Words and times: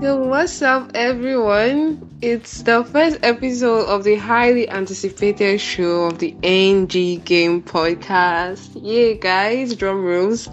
Yo, 0.00 0.16
what's 0.16 0.62
up, 0.62 0.90
everyone? 0.94 2.18
It's 2.22 2.62
the 2.62 2.82
first 2.84 3.18
episode 3.22 3.84
of 3.84 4.02
the 4.02 4.16
highly 4.16 4.66
anticipated 4.66 5.60
show 5.60 6.04
of 6.04 6.18
the 6.18 6.34
NG 6.42 7.18
Game 7.22 7.62
Podcast. 7.62 8.70
Yeah, 8.76 9.12
guys, 9.12 9.76
drum 9.76 10.02
rolls. 10.02 10.48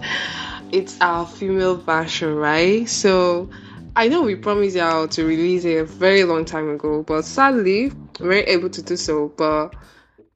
It's 0.70 1.00
our 1.00 1.26
female 1.26 1.76
version, 1.76 2.34
right? 2.34 2.86
So, 2.86 3.48
I 3.96 4.08
know 4.08 4.20
we 4.20 4.34
promised 4.36 4.76
y'all 4.76 5.08
to 5.08 5.24
release 5.24 5.64
it 5.64 5.78
a 5.78 5.84
very 5.84 6.24
long 6.24 6.44
time 6.44 6.68
ago, 6.68 7.02
but 7.02 7.22
sadly, 7.22 7.90
we 8.20 8.28
weren't 8.28 8.48
able 8.48 8.68
to 8.68 8.82
do 8.82 8.98
so. 8.98 9.32
But 9.34 9.74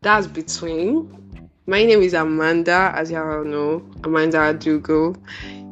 that's 0.00 0.26
between. 0.26 1.50
My 1.67 1.85
name 1.85 2.00
is 2.00 2.14
Amanda, 2.14 2.93
as 2.94 3.11
y'all 3.11 3.44
know, 3.44 3.89
Amanda 4.04 4.39
Adugo. 4.39 5.17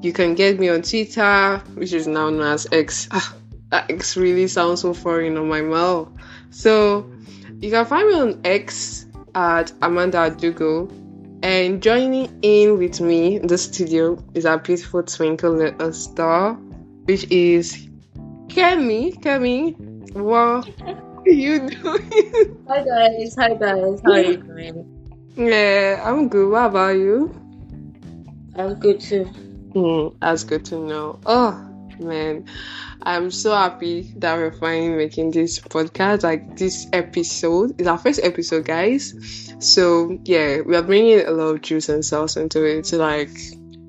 You 0.02 0.14
can 0.14 0.34
get 0.34 0.58
me 0.58 0.70
on 0.70 0.80
Twitter, 0.80 1.58
which 1.74 1.92
is 1.92 2.06
now 2.06 2.30
known 2.30 2.40
as 2.40 2.66
X. 2.72 3.06
Ah, 3.10 3.34
that 3.70 3.90
X 3.90 4.16
really 4.16 4.48
sounds 4.48 4.80
so 4.80 4.94
foreign 4.94 5.36
on 5.36 5.46
my 5.46 5.60
mouth. 5.60 6.08
So 6.48 7.10
you 7.60 7.70
can 7.70 7.84
find 7.84 8.08
me 8.08 8.14
on 8.14 8.40
X 8.44 9.04
at 9.34 9.72
Amanda 9.82 10.30
Adugo. 10.30 10.90
And 11.42 11.82
joining 11.82 12.38
in 12.40 12.78
with 12.78 13.00
me 13.00 13.36
in 13.36 13.46
the 13.46 13.58
studio 13.58 14.22
is 14.32 14.46
our 14.46 14.58
beautiful 14.58 15.02
twinkle 15.02 15.52
little 15.52 15.92
star, 15.92 16.54
which 17.04 17.30
is 17.30 17.86
Kemi. 18.48 19.20
Kemi, 19.20 19.76
what 20.14 20.66
are 20.80 21.30
you 21.30 21.68
doing? 21.68 22.64
Hi 22.68 22.84
guys, 22.84 23.34
hi 23.38 23.54
guys, 23.54 24.00
how 24.04 24.12
are 24.12 24.20
you 24.20 24.36
doing? 24.38 25.32
Yeah, 25.36 26.02
I'm 26.04 26.28
good. 26.28 26.50
What 26.50 26.66
about 26.66 26.96
you? 26.96 27.34
I'm 28.56 28.74
good 28.80 29.00
too. 29.00 29.28
Mm, 29.74 30.16
that's 30.20 30.44
good 30.44 30.64
to 30.66 30.78
know. 30.78 31.20
Oh 31.24 31.52
man, 32.00 32.46
I'm 33.02 33.30
so 33.30 33.52
happy 33.54 34.12
that 34.16 34.36
we're 34.36 34.52
finally 34.52 34.96
making 34.96 35.30
this 35.30 35.60
podcast. 35.60 36.24
Like 36.24 36.56
this 36.56 36.88
episode 36.92 37.80
is 37.80 37.86
our 37.86 37.98
first 37.98 38.20
episode, 38.22 38.64
guys. 38.64 39.54
So 39.60 40.18
yeah, 40.24 40.62
we 40.62 40.74
are 40.74 40.82
bringing 40.82 41.20
a 41.20 41.30
lot 41.30 41.54
of 41.54 41.62
juice 41.62 41.88
and 41.88 42.04
sauce 42.04 42.36
into 42.36 42.64
it 42.64 42.86
to 42.86 42.96
like 42.96 43.30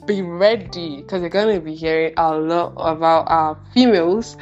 be 0.05 0.21
ready 0.21 0.97
because 0.97 1.21
we're 1.21 1.29
gonna 1.29 1.59
be 1.59 1.75
hearing 1.75 2.13
a 2.17 2.37
lot 2.37 2.73
about 2.77 3.29
our 3.29 3.59
females 3.73 4.37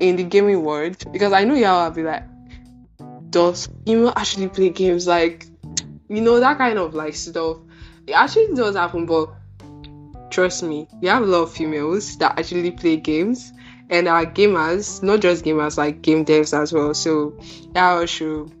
in 0.00 0.16
the 0.16 0.24
gaming 0.24 0.64
world. 0.64 0.96
Because 1.12 1.32
I 1.32 1.44
know 1.44 1.54
y'all 1.54 1.88
will 1.88 1.94
be 1.94 2.02
like, 2.02 2.24
does 3.30 3.68
female 3.86 4.12
actually 4.16 4.48
play 4.48 4.70
games? 4.70 5.06
Like, 5.06 5.46
you 6.08 6.20
know 6.20 6.40
that 6.40 6.58
kind 6.58 6.78
of 6.80 6.94
like 6.94 7.14
stuff. 7.14 7.58
It 8.08 8.12
actually 8.12 8.54
does 8.54 8.74
happen, 8.74 9.06
but 9.06 9.34
trust 10.30 10.62
me, 10.62 10.86
we 11.00 11.08
have 11.08 11.22
a 11.22 11.26
lot 11.26 11.42
of 11.42 11.52
females 11.52 12.16
that 12.18 12.38
actually 12.38 12.70
play 12.70 12.96
games 12.96 13.52
and 13.90 14.08
are 14.08 14.24
gamers, 14.24 15.02
not 15.02 15.20
just 15.20 15.44
gamers, 15.44 15.76
like 15.76 16.00
game 16.00 16.24
devs 16.24 16.56
as 16.56 16.72
well. 16.72 16.94
So 16.94 17.38
y'all 17.74 18.06
should 18.06 18.52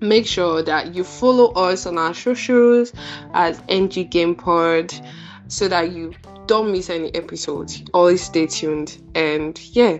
make 0.00 0.26
sure 0.26 0.62
that 0.62 0.94
you 0.94 1.04
follow 1.04 1.52
us 1.52 1.86
on 1.86 1.98
our 1.98 2.14
socials 2.14 2.92
as 3.32 3.60
NG 3.68 4.08
GamePod 4.08 5.06
so 5.48 5.68
that 5.68 5.92
you 5.92 6.14
don't 6.46 6.72
miss 6.72 6.90
any 6.90 7.14
episodes. 7.14 7.82
Always 7.94 8.22
stay 8.22 8.46
tuned. 8.46 9.00
And 9.14 9.58
yeah. 9.74 9.98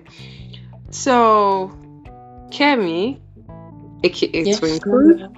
So 0.91 1.71
Kemi, 2.51 3.21
aka 4.03 4.43
Yes, 4.45 4.59
Twinkle, 4.59 5.33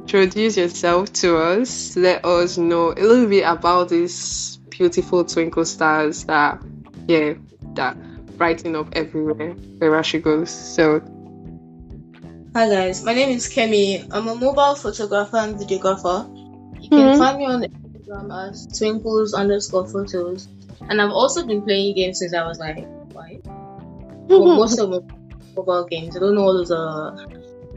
introduce 0.00 0.56
yourself 0.56 1.12
to 1.14 1.36
us. 1.38 1.96
Let 1.96 2.24
us 2.24 2.58
know 2.58 2.92
a 2.92 3.00
little 3.00 3.28
bit 3.28 3.42
about 3.42 3.90
these 3.90 4.58
beautiful 4.82 5.24
twinkle 5.24 5.64
stars 5.64 6.24
that, 6.24 6.60
yeah, 7.06 7.34
that 7.74 7.96
brighten 8.36 8.74
up 8.74 8.88
everywhere 8.94 9.52
wherever 9.78 10.02
she 10.02 10.18
goes. 10.18 10.50
So, 10.50 11.00
Hi 12.56 12.68
guys, 12.68 13.04
my 13.04 13.14
name 13.14 13.28
is 13.28 13.46
Kemi. 13.46 14.04
I'm 14.10 14.26
a 14.26 14.34
mobile 14.34 14.74
photographer 14.74 15.36
and 15.36 15.54
videographer. 15.54 16.26
You 16.82 16.90
can 16.90 17.14
Mhm. 17.14 17.18
find 17.18 17.38
me 17.38 17.46
on 17.46 17.62
Instagram 17.62 18.26
as 18.42 18.66
twinkles 18.76 19.34
underscore 19.34 19.86
photos. 19.86 20.48
And 20.88 21.00
I've 21.00 21.12
also 21.12 21.46
been 21.46 21.62
playing 21.62 21.94
games 21.94 22.18
since 22.18 22.34
I 22.34 22.42
was 22.44 22.58
like 22.58 22.82
five. 23.14 23.40
Well, 24.28 24.56
most 24.56 24.80
of 24.80 24.90
them 24.90 25.06
mobile 25.56 25.84
games. 25.84 26.16
I 26.16 26.18
don't 26.18 26.34
know 26.34 26.42
all 26.42 26.54
those 26.54 26.72
uh 26.72 27.14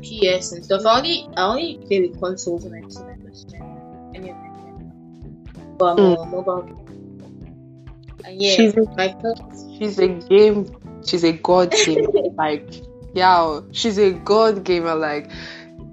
PS 0.01 0.53
and 0.53 0.65
stuff. 0.65 0.81
I 0.87 0.97
only 0.97 1.29
I 1.37 1.45
only 1.51 1.77
play 1.85 2.01
with 2.01 2.19
consoles 2.19 2.63
when 2.65 2.73
I 2.73 2.81
my 2.81 3.15
first. 3.23 3.53
Any 4.15 4.31
of 4.31 4.37
my 4.41 4.49
friends. 4.57 5.77
But 5.77 5.85
I'm 5.93 5.99
a 5.99 6.25
mobile. 6.25 6.65
And 6.67 6.84
yeah, 8.31 8.55
She's 8.55 8.73
a- 8.75 8.83
my 8.97 9.15
first 9.21 9.77
she's 9.77 9.99
a 9.99 10.07
game, 10.07 10.65
she's 11.05 11.23
a 11.23 11.33
god 11.33 11.71
gamer. 11.85 12.07
like, 12.37 12.67
yeah, 13.13 13.61
she's 13.71 13.97
a 13.99 14.11
god 14.11 14.63
gamer. 14.63 14.95
Like, 14.95 15.29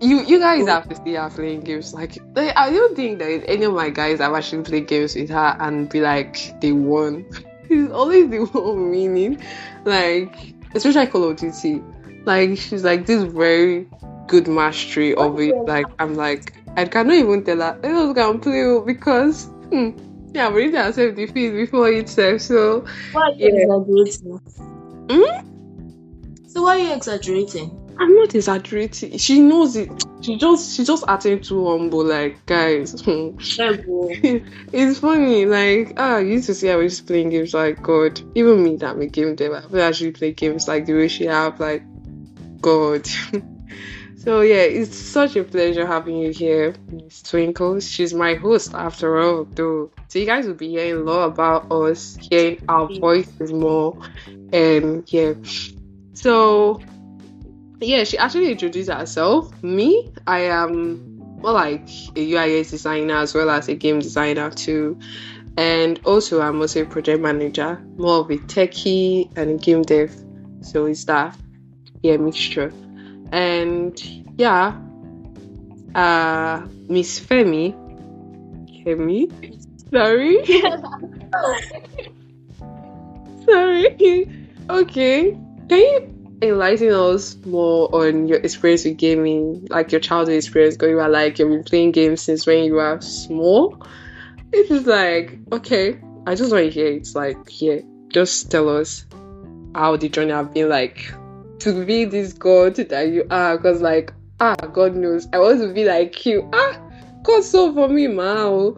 you 0.00 0.22
you 0.24 0.38
guys 0.40 0.66
have 0.66 0.88
to 0.88 0.96
see 1.04 1.14
her 1.14 1.30
playing 1.30 1.60
games. 1.60 1.94
Like, 1.94 2.18
I 2.36 2.70
don't 2.70 2.96
think 2.96 3.18
that 3.20 3.44
any 3.48 3.64
of 3.64 3.74
my 3.74 3.90
guys 3.90 4.18
have 4.18 4.34
actually 4.34 4.62
played 4.64 4.86
games 4.88 5.14
with 5.14 5.30
her 5.30 5.56
and 5.60 5.88
be 5.88 6.00
like, 6.00 6.60
they 6.60 6.72
won. 6.72 7.24
She's 7.68 7.90
always 7.90 8.28
the 8.28 8.38
one 8.52 8.90
winning. 8.90 9.40
Like, 9.84 10.36
especially 10.74 11.06
Call 11.06 11.30
of 11.30 11.36
Duty. 11.36 11.82
Like, 12.24 12.58
she's 12.58 12.84
like 12.84 13.06
this 13.06 13.22
very 13.24 13.88
good 14.28 14.46
mastery 14.48 15.14
of 15.14 15.38
it. 15.40 15.54
Like, 15.66 15.86
I'm 15.98 16.14
like, 16.14 16.52
I 16.76 16.84
cannot 16.84 17.14
even 17.14 17.44
tell 17.44 17.58
her, 17.58 17.78
I 17.82 17.92
was 17.92 18.12
gonna 18.14 18.38
play 18.38 18.80
because, 18.84 19.46
hmm, 19.70 19.90
yeah, 20.34 20.50
we 20.50 20.66
need 20.66 20.72
to 20.72 20.92
self 20.92 21.14
defeat 21.14 21.50
before 21.50 21.90
itself. 21.90 22.40
So, 22.40 22.84
why 23.12 23.22
are 23.22 23.30
you 23.32 23.46
Yeah. 23.46 23.62
exaggerating? 23.62 24.40
Hmm? 25.10 25.48
So 26.46 26.62
why 26.62 26.76
are 26.76 26.78
you 26.78 26.92
exaggerating? 26.94 27.78
I'm 27.98 28.14
not 28.14 28.34
exaggerating. 28.34 29.16
She 29.18 29.40
knows 29.40 29.76
it. 29.76 29.90
She 30.22 30.36
just 30.36 30.76
she 30.76 30.84
just 30.84 31.04
acting 31.08 31.40
too 31.40 31.66
humble. 31.66 32.04
Like 32.04 32.44
guys, 32.46 32.94
it's 33.06 34.98
funny. 34.98 35.46
Like 35.46 35.94
ah, 35.96 36.18
you 36.18 36.32
used 36.32 36.46
to 36.46 36.54
see 36.54 36.68
how 36.68 36.80
she's 36.82 37.00
playing 37.00 37.30
games. 37.30 37.54
Like 37.54 37.82
God, 37.82 38.20
even 38.34 38.62
me 38.62 38.76
that 38.76 38.98
a 38.98 39.06
game 39.06 39.34
dev, 39.34 39.52
I 39.72 39.80
actually 39.80 40.12
play 40.12 40.32
games 40.32 40.68
like 40.68 40.84
the 40.86 40.94
way 40.94 41.08
she 41.08 41.24
have. 41.24 41.58
Like 41.58 41.84
God. 42.60 43.06
so 44.22 44.40
yeah, 44.42 44.62
it's 44.62 44.96
such 44.96 45.34
a 45.34 45.42
pleasure 45.42 45.84
having 45.84 46.16
you 46.16 46.30
here, 46.30 46.74
Miss 46.90 47.22
Twinkles. 47.22 47.90
She's 47.90 48.14
my 48.14 48.34
host 48.34 48.72
after 48.72 49.18
all, 49.18 49.44
though. 49.44 49.90
So 50.06 50.20
you 50.20 50.26
guys 50.26 50.46
will 50.46 50.54
be 50.54 50.68
hearing 50.68 51.02
a 51.02 51.04
lot 51.04 51.24
about 51.24 51.72
us, 51.72 52.16
hearing 52.20 52.62
our 52.68 52.88
voices 53.00 53.52
more, 53.52 53.98
and 54.52 55.02
yeah. 55.12 55.34
So 56.14 56.80
yeah, 57.80 58.04
she 58.04 58.16
actually 58.16 58.52
introduced 58.52 58.90
herself. 58.90 59.60
Me, 59.62 60.12
I 60.26 60.40
am 60.42 61.18
more 61.40 61.52
like 61.52 61.82
a 62.14 62.32
UIS 62.32 62.70
designer 62.70 63.16
as 63.16 63.34
well 63.34 63.50
as 63.50 63.68
a 63.68 63.74
game 63.74 63.98
designer 63.98 64.50
too. 64.50 65.00
And 65.56 66.00
also, 66.04 66.40
I'm 66.40 66.60
also 66.60 66.82
a 66.82 66.86
project 66.86 67.20
manager, 67.20 67.82
more 67.96 68.20
of 68.20 68.30
a 68.30 68.36
techie 68.36 69.36
and 69.36 69.50
a 69.50 69.54
game 69.54 69.82
dev. 69.82 70.14
So 70.60 70.86
it's 70.86 71.04
that, 71.06 71.36
yeah, 72.02 72.16
mixture. 72.16 72.72
And 73.32 73.98
yeah, 74.36 74.76
uh, 75.94 76.66
Miss 76.88 77.18
Femi, 77.18 77.72
Femi, 78.84 79.32
sorry, 79.90 80.44
sorry. 83.46 84.28
Okay, 84.68 85.32
can 85.68 85.78
you 85.78 86.38
enlighten 86.42 86.92
us 86.92 87.36
more 87.46 87.88
on 87.94 88.28
your 88.28 88.38
experience 88.38 88.84
with 88.84 88.98
gaming, 88.98 89.66
like 89.70 89.92
your 89.92 90.00
childhood 90.00 90.36
experience 90.36 90.76
going 90.76 90.96
by 90.96 91.06
like 91.06 91.38
you've 91.38 91.48
been 91.48 91.64
playing 91.64 91.92
games 91.92 92.20
since 92.20 92.46
when 92.46 92.64
you 92.64 92.74
were 92.74 93.00
small? 93.00 93.82
It 94.52 94.70
is 94.70 94.86
like, 94.86 95.38
okay, 95.50 95.98
I 96.26 96.34
just 96.34 96.52
want 96.52 96.66
to 96.66 96.70
hear 96.70 96.88
It's 96.88 97.14
Like, 97.14 97.38
yeah, 97.62 97.78
just 98.08 98.50
tell 98.50 98.68
us 98.68 99.06
how 99.74 99.96
the 99.96 100.10
journey 100.10 100.32
have 100.32 100.52
been 100.52 100.68
like 100.68 101.14
to 101.62 101.84
be 101.84 102.04
this 102.04 102.32
god 102.32 102.76
that 102.76 103.08
you 103.08 103.26
are. 103.30 103.56
Because, 103.56 103.80
like, 103.80 104.12
ah, 104.40 104.54
God 104.72 104.94
knows, 104.94 105.28
I 105.32 105.38
want 105.38 105.60
to 105.60 105.72
be 105.72 105.84
like 105.84 106.24
you. 106.26 106.48
Ah, 106.52 106.78
God, 107.22 107.44
so 107.44 107.72
for 107.72 107.88
me, 107.88 108.06
man. 108.08 108.46
All 108.46 108.76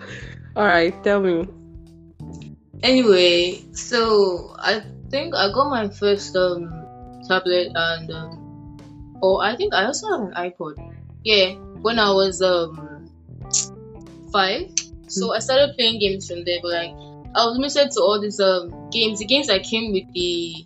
right, 0.56 0.94
tell 1.02 1.20
me. 1.20 1.48
Anyway, 2.82 3.64
so 3.72 4.54
I 4.58 4.82
think 5.10 5.34
I 5.34 5.50
got 5.52 5.70
my 5.70 5.88
first 5.88 6.36
um 6.36 6.68
tablet 7.26 7.72
and 7.74 8.10
um 8.10 9.18
oh 9.22 9.40
I 9.40 9.56
think 9.56 9.72
I 9.72 9.86
also 9.86 10.06
have 10.12 10.20
an 10.28 10.34
iPod. 10.36 10.76
Yeah, 11.24 11.54
when 11.80 11.98
I 11.98 12.10
was 12.12 12.42
um 12.42 13.10
five. 14.30 14.68
So 15.08 15.32
I 15.32 15.38
started 15.38 15.74
playing 15.76 16.00
games 16.00 16.28
from 16.28 16.44
there, 16.44 16.58
but 16.60 16.72
like 16.72 16.90
I 17.34 17.46
was 17.46 17.56
limited 17.56 17.90
to 17.92 18.00
all 18.00 18.20
these 18.20 18.38
um 18.38 18.90
games. 18.90 19.18
The 19.18 19.26
games 19.26 19.46
that 19.46 19.62
came 19.62 19.92
with 19.92 20.12
the 20.12 20.64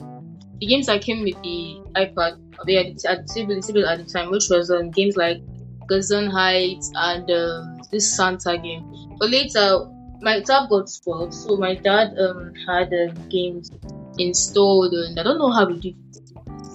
the 0.60 0.66
games 0.66 0.86
that 0.86 1.02
came 1.02 1.22
with 1.22 1.40
the 1.42 1.80
iPad 1.94 2.38
yeah, 2.66 2.80
at 3.10 3.26
the 3.26 3.32
table, 3.32 3.60
table 3.60 3.86
at 3.86 3.98
the 3.98 4.04
time, 4.04 4.30
which 4.30 4.48
was 4.50 4.70
um 4.70 4.90
games 4.90 5.16
like 5.16 5.40
Gazon 5.88 6.26
Heights 6.26 6.90
and 6.94 7.30
um, 7.30 7.80
this 7.90 8.14
Santa 8.16 8.58
game. 8.58 9.16
But 9.18 9.30
later 9.30 9.86
my 10.20 10.40
tab 10.40 10.68
got 10.68 10.90
spoiled, 10.90 11.32
so 11.32 11.56
my 11.56 11.74
dad 11.74 12.18
um 12.18 12.52
had 12.66 12.92
uh, 12.92 13.12
games 13.28 13.70
installed, 14.18 14.92
and 14.92 15.18
I 15.18 15.22
don't 15.22 15.38
know 15.38 15.50
how 15.50 15.66
we 15.66 15.78
did. 15.78 15.96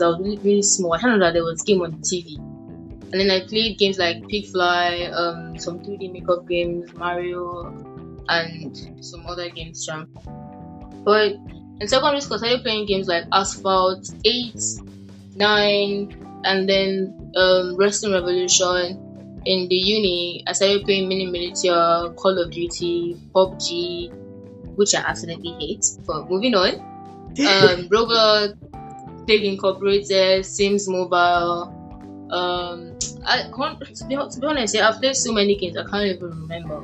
I 0.02 0.08
was 0.08 0.20
really, 0.20 0.38
really 0.38 0.62
small. 0.62 0.94
I 0.94 1.02
don't 1.02 1.20
know 1.20 1.26
that 1.26 1.34
there 1.34 1.44
was 1.44 1.62
game 1.62 1.82
on 1.82 1.92
the 1.92 1.98
TV, 1.98 2.38
and 2.38 3.14
then 3.14 3.30
I 3.30 3.46
played 3.48 3.78
games 3.78 3.98
like 3.98 4.24
Pigfly, 4.24 5.14
um, 5.14 5.58
some 5.60 5.80
2D 5.80 6.12
makeup 6.12 6.48
games, 6.48 6.94
Mario, 6.94 7.68
and 8.28 9.04
some 9.04 9.26
other 9.28 9.50
games. 9.50 9.86
Champ. 9.86 10.10
But 11.06 11.36
in 11.84 11.90
secondary 11.90 12.22
school, 12.22 12.36
I 12.36 12.38
started 12.38 12.64
playing 12.64 12.86
games 12.86 13.08
like 13.10 13.26
Asphalt, 13.34 14.10
8, 14.24 14.56
9, 15.36 16.42
and 16.46 16.70
then 16.70 17.32
um, 17.36 17.76
Wrestling 17.76 18.14
Revolution. 18.14 19.42
In 19.46 19.68
the 19.68 19.76
uni, 19.76 20.46
I 20.48 20.54
started 20.54 20.86
playing 20.86 21.10
Mini 21.10 21.26
Militia, 21.26 22.14
Call 22.16 22.40
of 22.40 22.52
Duty, 22.52 23.18
PUBG, 23.36 24.14
which 24.78 24.96
I 24.96 25.00
absolutely 25.00 25.52
hate. 25.60 25.86
But 26.08 26.30
moving 26.30 26.56
on, 26.56 26.76
um, 26.80 27.90
Roblox, 27.92 28.56
Big 29.26 29.44
Incorporated, 29.44 30.46
Sims 30.46 30.88
Mobile. 30.88 31.68
Um, 32.32 32.98
I 33.26 33.52
can't, 33.54 33.78
to 33.82 34.06
be, 34.06 34.16
to 34.16 34.40
be 34.40 34.48
honest, 34.48 34.74
yeah, 34.74 34.88
I've 34.88 35.02
played 35.02 35.18
so 35.18 35.34
many 35.34 35.58
games 35.58 35.76
I 35.76 35.84
can't 35.84 36.06
even 36.06 36.30
remember. 36.30 36.80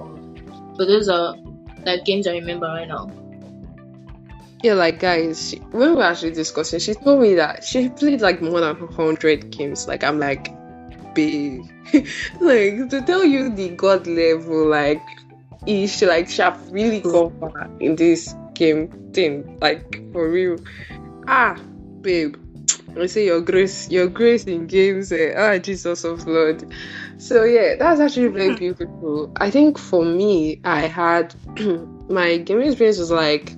But 0.75 0.87
those 0.87 1.07
are 1.07 1.37
like 1.85 2.03
games 2.03 2.27
I 2.27 2.33
remember 2.33 2.67
right 2.67 2.87
now. 2.87 3.09
Yeah, 4.61 4.73
like 4.73 4.99
guys, 4.99 5.49
she, 5.49 5.57
when 5.57 5.91
we 5.91 5.95
were 5.95 6.03
actually 6.03 6.31
discussing, 6.31 6.79
she 6.79 6.93
told 6.93 7.21
me 7.21 7.35
that 7.35 7.63
she 7.63 7.87
played 7.87 8.19
like 8.19 8.41
more 8.41 8.59
than 8.59 8.75
hundred 8.89 9.51
games. 9.51 9.87
Like 9.87 10.03
I'm 10.03 10.19
like, 10.19 10.51
babe, 11.15 11.63
like 12.41 12.89
to 12.89 13.01
tell 13.05 13.23
you 13.23 13.55
the 13.55 13.69
god 13.69 14.05
level, 14.05 14.67
like 14.67 15.01
ish, 15.65 16.01
like 16.01 16.27
she 16.29 16.41
have 16.41 16.71
really 16.71 16.99
gone 16.99 17.31
far 17.39 17.69
in 17.79 17.95
this 17.95 18.35
game 18.53 19.11
thing, 19.13 19.57
like 19.61 20.11
for 20.11 20.29
real. 20.29 20.57
Ah, 21.25 21.57
babe, 22.01 22.35
I 22.99 23.05
say 23.05 23.27
your 23.27 23.39
grace, 23.39 23.89
your 23.89 24.07
grace 24.07 24.43
in 24.43 24.67
games. 24.67 25.13
Eh? 25.13 25.35
Ah, 25.37 25.57
Jesus 25.57 26.03
of 26.03 26.27
Lord. 26.27 26.65
So 27.17 27.45
yeah, 27.45 27.75
that's 27.79 28.01
actually 28.01 28.27
very 28.39 28.55
beautiful. 28.55 29.31
I 29.37 29.51
think 29.51 29.77
for 29.77 30.03
me, 30.03 30.59
I 30.65 30.81
had 30.81 31.33
my 32.09 32.37
gaming 32.39 32.67
experience 32.67 32.99
was 32.99 33.11
like 33.11 33.55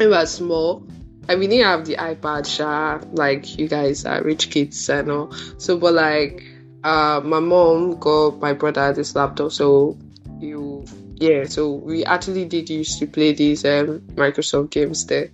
we 0.00 0.06
were 0.06 0.26
small. 0.26 0.82
I 1.28 1.36
mean, 1.36 1.50
didn't 1.50 1.66
have 1.66 1.84
the 1.84 1.96
iPad, 1.96 2.46
sha, 2.46 3.00
like 3.12 3.58
you 3.58 3.68
guys 3.68 4.04
are 4.06 4.22
rich 4.22 4.50
kids 4.50 4.88
and 4.88 5.10
all. 5.10 5.32
So, 5.58 5.78
but 5.78 5.92
like, 5.92 6.42
uh, 6.82 7.20
my 7.22 7.38
mom 7.38 8.00
got 8.00 8.40
my 8.40 8.54
brother 8.54 8.92
this 8.94 9.14
laptop, 9.14 9.52
so 9.52 9.98
you, 10.40 10.84
yeah, 11.16 11.44
so 11.44 11.72
we 11.72 12.04
actually 12.04 12.46
did 12.46 12.70
used 12.70 12.98
to 12.98 13.06
play 13.06 13.32
these 13.32 13.64
um, 13.66 14.00
Microsoft 14.14 14.70
games 14.70 15.04
there, 15.06 15.30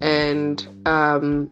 and 0.00 0.66
um, 0.86 1.50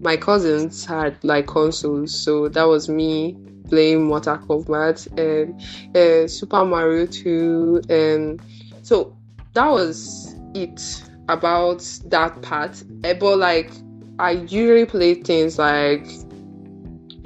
my 0.00 0.16
cousins 0.16 0.86
had 0.86 1.22
like 1.24 1.48
consoles, 1.48 2.14
so 2.18 2.48
that 2.48 2.64
was 2.64 2.88
me 2.88 3.36
playing 3.68 4.04
Mortal 4.04 4.38
Kombat 4.38 5.08
and 5.18 5.60
uh, 5.96 6.28
Super 6.28 6.64
Mario 6.64 7.06
2, 7.06 7.82
and 7.90 8.40
so 8.82 9.16
that 9.54 9.68
was 9.68 10.36
it 10.54 11.02
about 11.28 11.80
that 12.06 12.40
part. 12.42 12.82
Eh, 13.04 13.14
but 13.14 13.38
like, 13.38 13.70
I 14.18 14.32
usually 14.32 14.86
play 14.86 15.14
things 15.14 15.58
like 15.58 16.06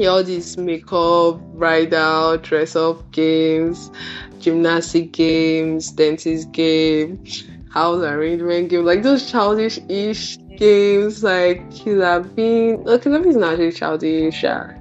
all 0.01 0.25
these 0.25 0.57
makeup, 0.57 1.39
ride 1.53 1.93
out, 1.93 2.43
dress 2.43 2.75
up 2.75 3.11
games, 3.13 3.91
gymnastic 4.39 5.13
games, 5.13 5.93
dentist 5.93 6.51
game, 6.53 7.23
house 7.71 8.03
arrangement 8.03 8.71
game, 8.71 8.85
like 8.85 9.03
those 9.03 9.31
childish 9.31 9.79
ish 9.89 10.39
games 10.57 11.23
like 11.23 11.71
Killer 11.71 12.21
Bean. 12.21 12.83
Okay, 12.89 13.05
Killer 13.05 13.19
Bean 13.21 13.31
is 13.31 13.37
not 13.37 13.59
really 13.59 13.73
childish. 13.73 14.43
Yeah. 14.43 14.77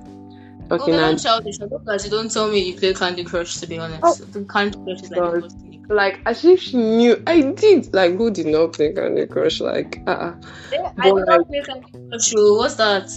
Oh, 0.72 0.76
Okay, 0.76 0.92
they're 0.92 1.12
not 1.12 1.20
childish. 1.20 1.56
I 1.62 1.66
don't 1.66 2.04
you 2.04 2.10
don't 2.12 2.32
tell 2.32 2.48
me 2.50 2.60
you 2.72 2.78
play 2.78 2.94
Candy 2.94 3.24
Crush. 3.24 3.58
To 3.58 3.68
be 3.68 3.78
honest, 3.80 4.02
Oh. 4.04 4.14
the 4.14 4.46
Candy 4.46 4.78
Crush 4.84 5.02
is 5.02 5.10
like 5.12 5.20
God. 5.20 5.34
the 5.36 5.40
most. 5.42 5.69
Like 5.90 6.20
as 6.26 6.46
if 6.46 6.62
she 6.62 6.78
knew 6.78 7.22
I 7.26 7.42
did. 7.42 7.94
Like 7.94 8.16
who 8.16 8.32
did 8.32 8.48
not 8.48 8.74
play 8.74 8.94
Candy 8.94 9.26
Crush? 9.26 9.60
Like 9.60 10.02
uh 10.08 10.12
uh 10.12 10.36
Yeah, 10.72 10.92
I 10.98 11.12
did 11.12 11.26
not 11.26 11.48
play 11.48 11.62
Candy 11.62 11.92
Crush. 11.92 12.34
What's 12.36 12.76
that? 12.76 13.10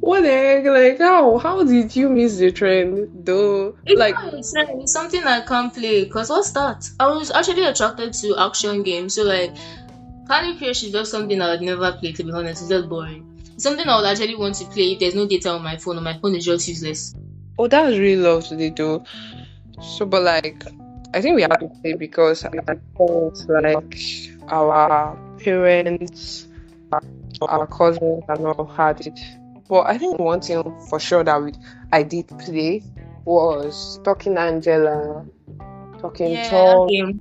What 0.00 0.20
the 0.20 0.28
heck? 0.28 0.64
Like 0.66 0.98
how 0.98 1.38
how 1.38 1.64
did 1.64 1.96
you 1.96 2.10
miss 2.10 2.36
the 2.36 2.52
trend 2.52 3.08
though? 3.24 3.76
It's 3.86 3.98
Like. 3.98 4.14
It's 4.32 4.92
something 4.92 5.24
I 5.24 5.40
can't 5.40 5.72
play. 5.72 6.04
Cause 6.06 6.30
what's 6.30 6.52
that? 6.52 6.88
I 7.00 7.08
was 7.08 7.30
actually 7.30 7.64
attracted 7.64 8.12
to 8.14 8.36
action 8.38 8.82
games. 8.82 9.14
So 9.14 9.22
like, 9.22 9.56
Candy 10.28 10.58
Crush 10.58 10.82
is 10.84 10.92
just 10.92 11.10
something 11.10 11.40
I 11.40 11.52
would 11.52 11.62
never 11.62 11.92
play. 11.92 12.12
To 12.12 12.24
be 12.24 12.32
honest, 12.32 12.62
it's 12.62 12.70
just 12.70 12.88
boring. 12.88 13.40
It's 13.54 13.64
something 13.64 13.88
I 13.88 13.96
would 13.96 14.06
actually 14.06 14.36
want 14.36 14.56
to 14.56 14.66
play 14.66 14.92
if 14.92 14.98
there's 14.98 15.14
no 15.14 15.26
data 15.26 15.50
on 15.50 15.62
my 15.62 15.78
phone 15.78 15.96
or 15.96 16.02
my 16.02 16.18
phone 16.18 16.34
is 16.34 16.44
just 16.44 16.68
useless. 16.68 17.14
oh 17.58 17.68
that's 17.68 17.96
really 17.96 18.20
lovely 18.20 18.68
though. 18.68 19.04
So 19.80 20.04
but 20.04 20.22
like 20.22 20.62
I 21.14 21.20
think 21.20 21.36
we 21.36 21.42
have 21.42 21.58
to 21.60 21.68
play 21.80 21.94
because 21.94 22.44
our 22.44 22.52
parents, 22.96 23.46
like 23.48 24.30
our 24.48 25.16
parents 25.38 26.46
our 27.42 27.66
cousins 27.66 28.24
and 28.28 28.46
all 28.46 28.66
had 28.66 29.06
it. 29.06 29.18
But 29.68 29.86
I 29.86 29.98
think 29.98 30.18
one 30.18 30.40
thing 30.40 30.62
for 30.88 31.00
sure 31.00 31.24
that 31.24 31.42
we 31.42 31.52
I 31.92 32.02
did 32.02 32.28
play 32.38 32.82
was 33.24 34.00
Talking 34.04 34.36
Angela, 34.38 35.26
Talking 35.98 36.32
Yeah, 36.32 36.48
Tom. 36.48 37.20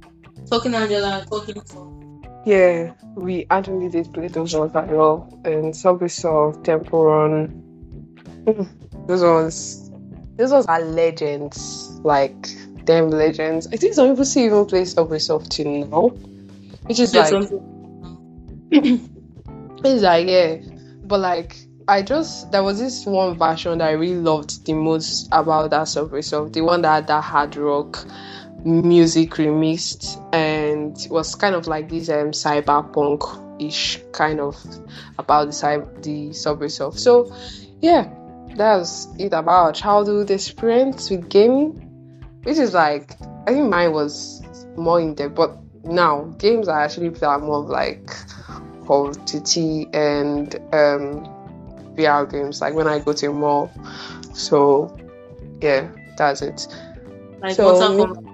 Talking 0.49 0.75
Angela, 0.75 1.25
talking 1.29 1.61
Tom. 1.61 2.21
Yeah, 2.45 2.93
we 3.15 3.47
actually 3.49 3.89
did 3.89 4.13
play 4.13 4.27
those 4.27 4.55
ones 4.55 4.71
as 4.75 4.89
well. 4.89 5.41
And 5.45 5.75
Subway 5.75 6.07
Surf, 6.07 6.61
Temple 6.61 7.05
Run. 7.05 7.63
Mm, 8.45 9.07
Those 9.07 9.23
ones, 9.23 9.91
those 10.35 10.51
ones 10.51 10.67
are 10.67 10.81
legends. 10.81 11.99
Like 12.03 12.47
them 12.85 13.09
legends. 13.09 13.67
I 13.71 13.77
think 13.77 13.93
some 13.93 14.09
people 14.09 14.25
still 14.25 14.45
even 14.45 14.65
play 14.65 14.85
Subway 14.85 15.19
Surf 15.19 15.47
till 15.49 15.85
now, 15.87 16.07
which 16.87 16.99
is 16.99 17.13
like 17.13 17.33
it's 18.71 20.01
like 20.03 20.27
yeah, 20.27 20.57
but 21.03 21.19
like 21.19 21.55
I 21.87 22.01
just 22.01 22.51
there 22.51 22.63
was 22.63 22.79
this 22.79 23.05
one 23.05 23.37
version 23.37 23.77
that 23.77 23.89
I 23.89 23.91
really 23.91 24.19
loved 24.19 24.65
the 24.65 24.73
most 24.73 25.27
about 25.31 25.69
that 25.71 25.87
Subway 25.87 26.21
Surf, 26.21 26.51
the 26.51 26.61
one 26.61 26.81
that 26.81 26.93
had 26.93 27.07
that 27.07 27.23
hard 27.23 27.55
rock 27.55 28.05
music 28.65 29.31
remixed 29.31 30.19
and 30.33 30.97
it 30.97 31.11
was 31.11 31.35
kind 31.35 31.53
of 31.53 31.67
like 31.67 31.87
this 31.87 32.09
um 32.09 32.31
cyberpunk 32.31 33.21
ish 33.61 33.99
kind 34.11 34.39
of 34.39 34.57
about 35.19 35.45
the 35.45 35.51
cyber 35.51 36.03
the 36.03 36.33
Subway 36.33 36.67
Surf. 36.67 36.97
So 36.97 37.31
yeah, 37.81 38.09
that's 38.55 39.07
it 39.19 39.33
about 39.33 39.65
our 39.65 39.73
childhood 39.73 40.31
experience 40.31 41.09
with 41.09 41.29
gaming, 41.29 41.84
which 42.45 42.57
is 42.57 42.73
like 42.73 43.15
I 43.47 43.53
think 43.53 43.69
mine 43.69 43.91
was 43.91 44.41
more 44.77 44.99
in 44.99 45.13
depth, 45.15 45.35
but 45.35 45.57
now 45.83 46.23
games 46.39 46.67
I 46.67 46.83
actually 46.83 47.09
play 47.09 47.27
are 47.27 47.39
more 47.39 47.59
of 47.63 47.69
like 47.69 48.09
Call 48.85 49.09
of 49.09 49.25
Duty 49.25 49.87
and 49.93 50.55
um, 50.73 51.25
VR 51.95 52.29
games, 52.29 52.61
like 52.61 52.73
when 52.73 52.87
I 52.87 52.99
go 52.99 53.13
to 53.13 53.27
a 53.27 53.33
mall. 53.33 53.71
So, 54.33 54.95
yeah, 55.61 55.89
that's 56.17 56.41
it. 56.41 56.67
Like 57.41 57.55
So- 57.55 57.73
Kombat. 57.73 58.31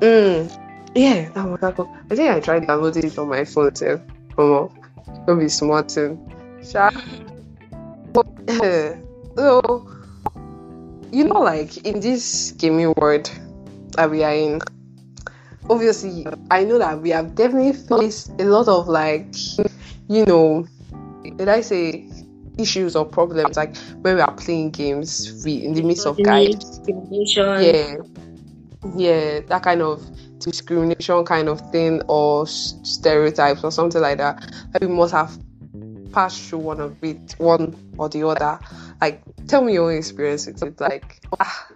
Mm. 0.00 0.58
Yeah, 0.94 1.28
that 1.30 1.60
that 1.60 1.76
cool. 1.76 1.96
I 2.10 2.16
think 2.16 2.30
I 2.30 2.40
tried 2.40 2.66
downloading 2.66 3.04
it 3.06 3.18
on 3.18 3.28
my 3.28 3.44
phone 3.44 3.72
too. 3.72 4.00
Come 4.36 4.50
on, 4.52 5.24
don't 5.26 5.38
be 5.38 5.48
smart 5.48 5.88
too. 5.88 6.18
Sha- 6.62 6.90
so, 9.36 9.88
you 11.12 11.24
know, 11.24 11.40
like 11.40 11.76
in 11.86 12.00
this 12.00 12.52
gaming 12.52 12.92
world 12.96 13.30
that 13.96 14.10
we 14.10 14.24
are 14.24 14.32
in, 14.32 14.60
obviously, 15.68 16.26
I 16.50 16.64
know 16.64 16.78
that 16.78 17.00
we 17.00 17.10
have 17.10 17.34
definitely 17.34 17.74
faced 17.74 18.30
a 18.40 18.44
lot 18.44 18.66
of 18.66 18.88
like, 18.88 19.34
you 20.08 20.24
know, 20.24 20.66
did 21.36 21.48
I 21.48 21.60
say 21.60 22.08
issues 22.58 22.96
or 22.96 23.04
problems 23.04 23.56
like 23.56 23.74
when 24.02 24.16
we 24.16 24.20
are 24.20 24.34
playing 24.34 24.70
games 24.70 25.42
we 25.42 25.64
in 25.64 25.72
the 25.72 25.82
midst 25.82 26.06
of 26.06 26.22
guys 26.22 26.80
yeah 26.86 27.94
yeah 28.94 29.40
that 29.40 29.62
kind 29.62 29.80
of 29.80 30.04
discrimination 30.38 31.24
kind 31.24 31.48
of 31.48 31.60
thing 31.70 32.02
or 32.08 32.46
stereotypes 32.46 33.64
or 33.64 33.70
something 33.70 34.02
like 34.02 34.18
that 34.18 34.38
like 34.74 34.82
we 34.82 34.88
must 34.88 35.14
have 35.14 35.34
passed 36.12 36.48
through 36.48 36.60
one 36.60 36.80
of 36.80 37.02
it 37.02 37.34
one 37.38 37.94
or 37.98 38.08
the 38.08 38.26
other. 38.26 38.58
Like 39.00 39.22
tell 39.46 39.62
me 39.62 39.74
your 39.74 39.92
experience 39.94 40.46
with 40.46 40.62
it. 40.62 40.80
Like 40.80 41.20
ah, 41.40 41.68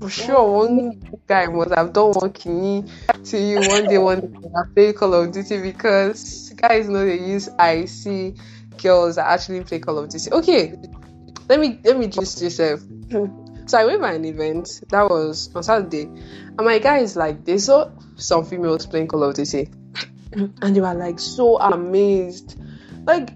for 0.00 0.10
sure 0.10 0.50
one 0.50 1.00
guy 1.26 1.46
must 1.46 1.74
have 1.74 1.92
done 1.92 2.12
one 2.12 2.32
kidney 2.32 2.84
to 3.24 3.38
you 3.38 3.60
one 3.68 3.88
day 3.88 3.98
one 3.98 4.20
day 4.20 4.48
I 4.56 4.62
play 4.74 4.92
Call 4.92 5.14
of 5.14 5.32
Duty 5.32 5.60
because 5.60 6.50
guys 6.56 6.88
know 6.88 7.04
they 7.04 7.18
use 7.18 7.48
I 7.58 7.84
see 7.86 8.34
girls 8.82 9.16
that 9.16 9.26
actually 9.26 9.62
play 9.64 9.78
Call 9.78 9.98
of 9.98 10.08
Duty. 10.10 10.30
Okay 10.30 10.74
let 11.48 11.60
me 11.60 11.78
let 11.84 11.98
me 11.98 12.06
just 12.06 12.40
yourself 12.40 12.80
so 13.66 13.78
I 13.78 13.84
went 13.84 14.00
by 14.00 14.12
an 14.12 14.24
event 14.24 14.82
that 14.90 15.08
was 15.08 15.50
on 15.54 15.62
Saturday, 15.62 16.02
and 16.02 16.56
my 16.56 16.78
guys 16.78 17.16
like 17.16 17.44
they 17.44 17.58
saw 17.58 17.90
some 18.16 18.44
females 18.44 18.86
playing 18.86 19.08
Call 19.08 19.24
of 19.24 19.34
Duty, 19.34 19.70
and 20.32 20.76
they 20.76 20.80
were 20.80 20.94
like 20.94 21.18
so 21.18 21.58
amazed. 21.58 22.58
like 23.06 23.30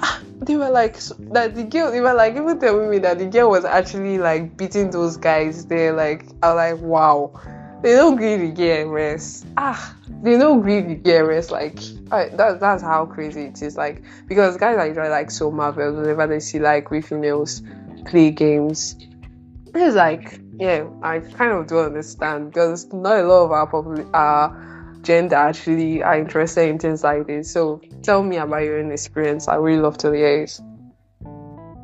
they 0.42 0.56
were 0.56 0.70
like 0.70 0.98
that 1.32 1.54
the 1.54 1.64
girl 1.64 1.90
they 1.90 2.00
were 2.00 2.14
like 2.14 2.34
even 2.34 2.58
telling 2.58 2.90
me 2.90 2.98
that 2.98 3.18
the 3.18 3.26
girl 3.26 3.50
was 3.50 3.64
actually 3.64 4.18
like 4.18 4.56
beating 4.56 4.90
those 4.90 5.16
guys 5.16 5.66
there 5.66 5.92
like 5.92 6.26
I 6.42 6.54
was 6.54 6.56
like 6.56 6.82
wow. 6.82 7.40
They 7.82 7.96
don't 7.96 8.16
really 8.16 8.52
get 8.52 8.86
rest. 8.86 9.44
Ah 9.56 9.96
they 10.22 10.38
don't 10.38 10.62
really 10.62 10.94
get 10.94 11.20
rest 11.20 11.50
like 11.50 11.78
I, 12.10 12.28
that, 12.36 12.60
that's 12.60 12.82
how 12.82 13.06
crazy 13.06 13.42
it 13.42 13.60
is 13.60 13.76
like 13.76 14.02
because 14.28 14.56
guys 14.56 14.76
are 14.78 14.86
usually 14.86 15.08
like 15.08 15.30
so 15.30 15.50
marveled 15.50 15.96
whenever 15.96 16.26
they 16.26 16.40
see 16.40 16.60
like 16.60 16.90
we 16.90 17.00
females 17.00 17.62
play 18.06 18.30
games 18.30 18.96
it's 19.74 19.96
like 19.96 20.40
yeah 20.58 20.86
I 21.02 21.20
kind 21.20 21.52
of 21.52 21.66
do 21.66 21.80
understand 21.80 22.52
because 22.52 22.92
not 22.92 23.18
a 23.18 23.24
lot 23.24 23.44
of 23.44 23.52
our 23.52 23.70
popul- 23.70 24.10
our 24.14 24.71
gender 25.02 25.36
actually 25.36 26.02
are 26.02 26.18
interested 26.18 26.68
in 26.68 26.78
things 26.78 27.04
like 27.04 27.26
this. 27.26 27.50
So 27.50 27.80
tell 28.02 28.22
me 28.22 28.36
about 28.36 28.62
your 28.62 28.78
own 28.78 28.90
experience. 28.92 29.48
I 29.48 29.56
really 29.56 29.80
love 29.82 29.98
to 29.98 30.12
hear 30.12 30.42
it. 30.42 30.60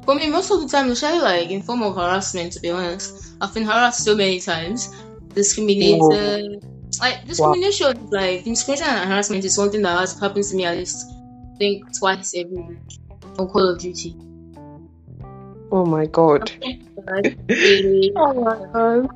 For 0.05 0.15
me, 0.15 0.31
most 0.31 0.51
of 0.51 0.63
the 0.63 0.69
time, 0.69 0.91
it's 0.91 1.03
especially 1.03 1.21
like 1.21 1.51
in 1.51 1.61
form 1.63 1.83
of 1.83 1.95
harassment, 1.95 2.53
to 2.55 2.61
be 2.61 2.71
honest, 2.71 3.35
I've 3.41 3.53
been 3.53 3.65
harassed 3.65 4.05
so 4.05 4.17
many 4.17 4.41
times, 4.41 4.89
discriminated. 5.35 6.65
Like 7.01 7.27
discrimination, 7.27 7.97
is 7.97 8.11
like 8.11 8.45
discrimination 8.45 8.89
and 8.89 9.11
harassment 9.11 9.45
is 9.45 9.55
something 9.55 9.83
that 9.83 10.01
has 10.01 10.19
happened 10.19 10.45
to 10.45 10.57
me 10.57 10.65
at 10.65 10.79
least, 10.79 11.07
I 11.55 11.59
think 11.59 11.85
twice 11.97 12.35
every 12.35 12.57
week 12.57 12.79
on 13.39 13.49
Call 13.49 13.69
of 13.69 13.79
Duty. 13.79 14.17
oh 15.71 15.85
my 15.85 16.07
god. 16.07 16.51
Oh 18.17 18.33
my 18.33 18.57
god. 18.73 19.11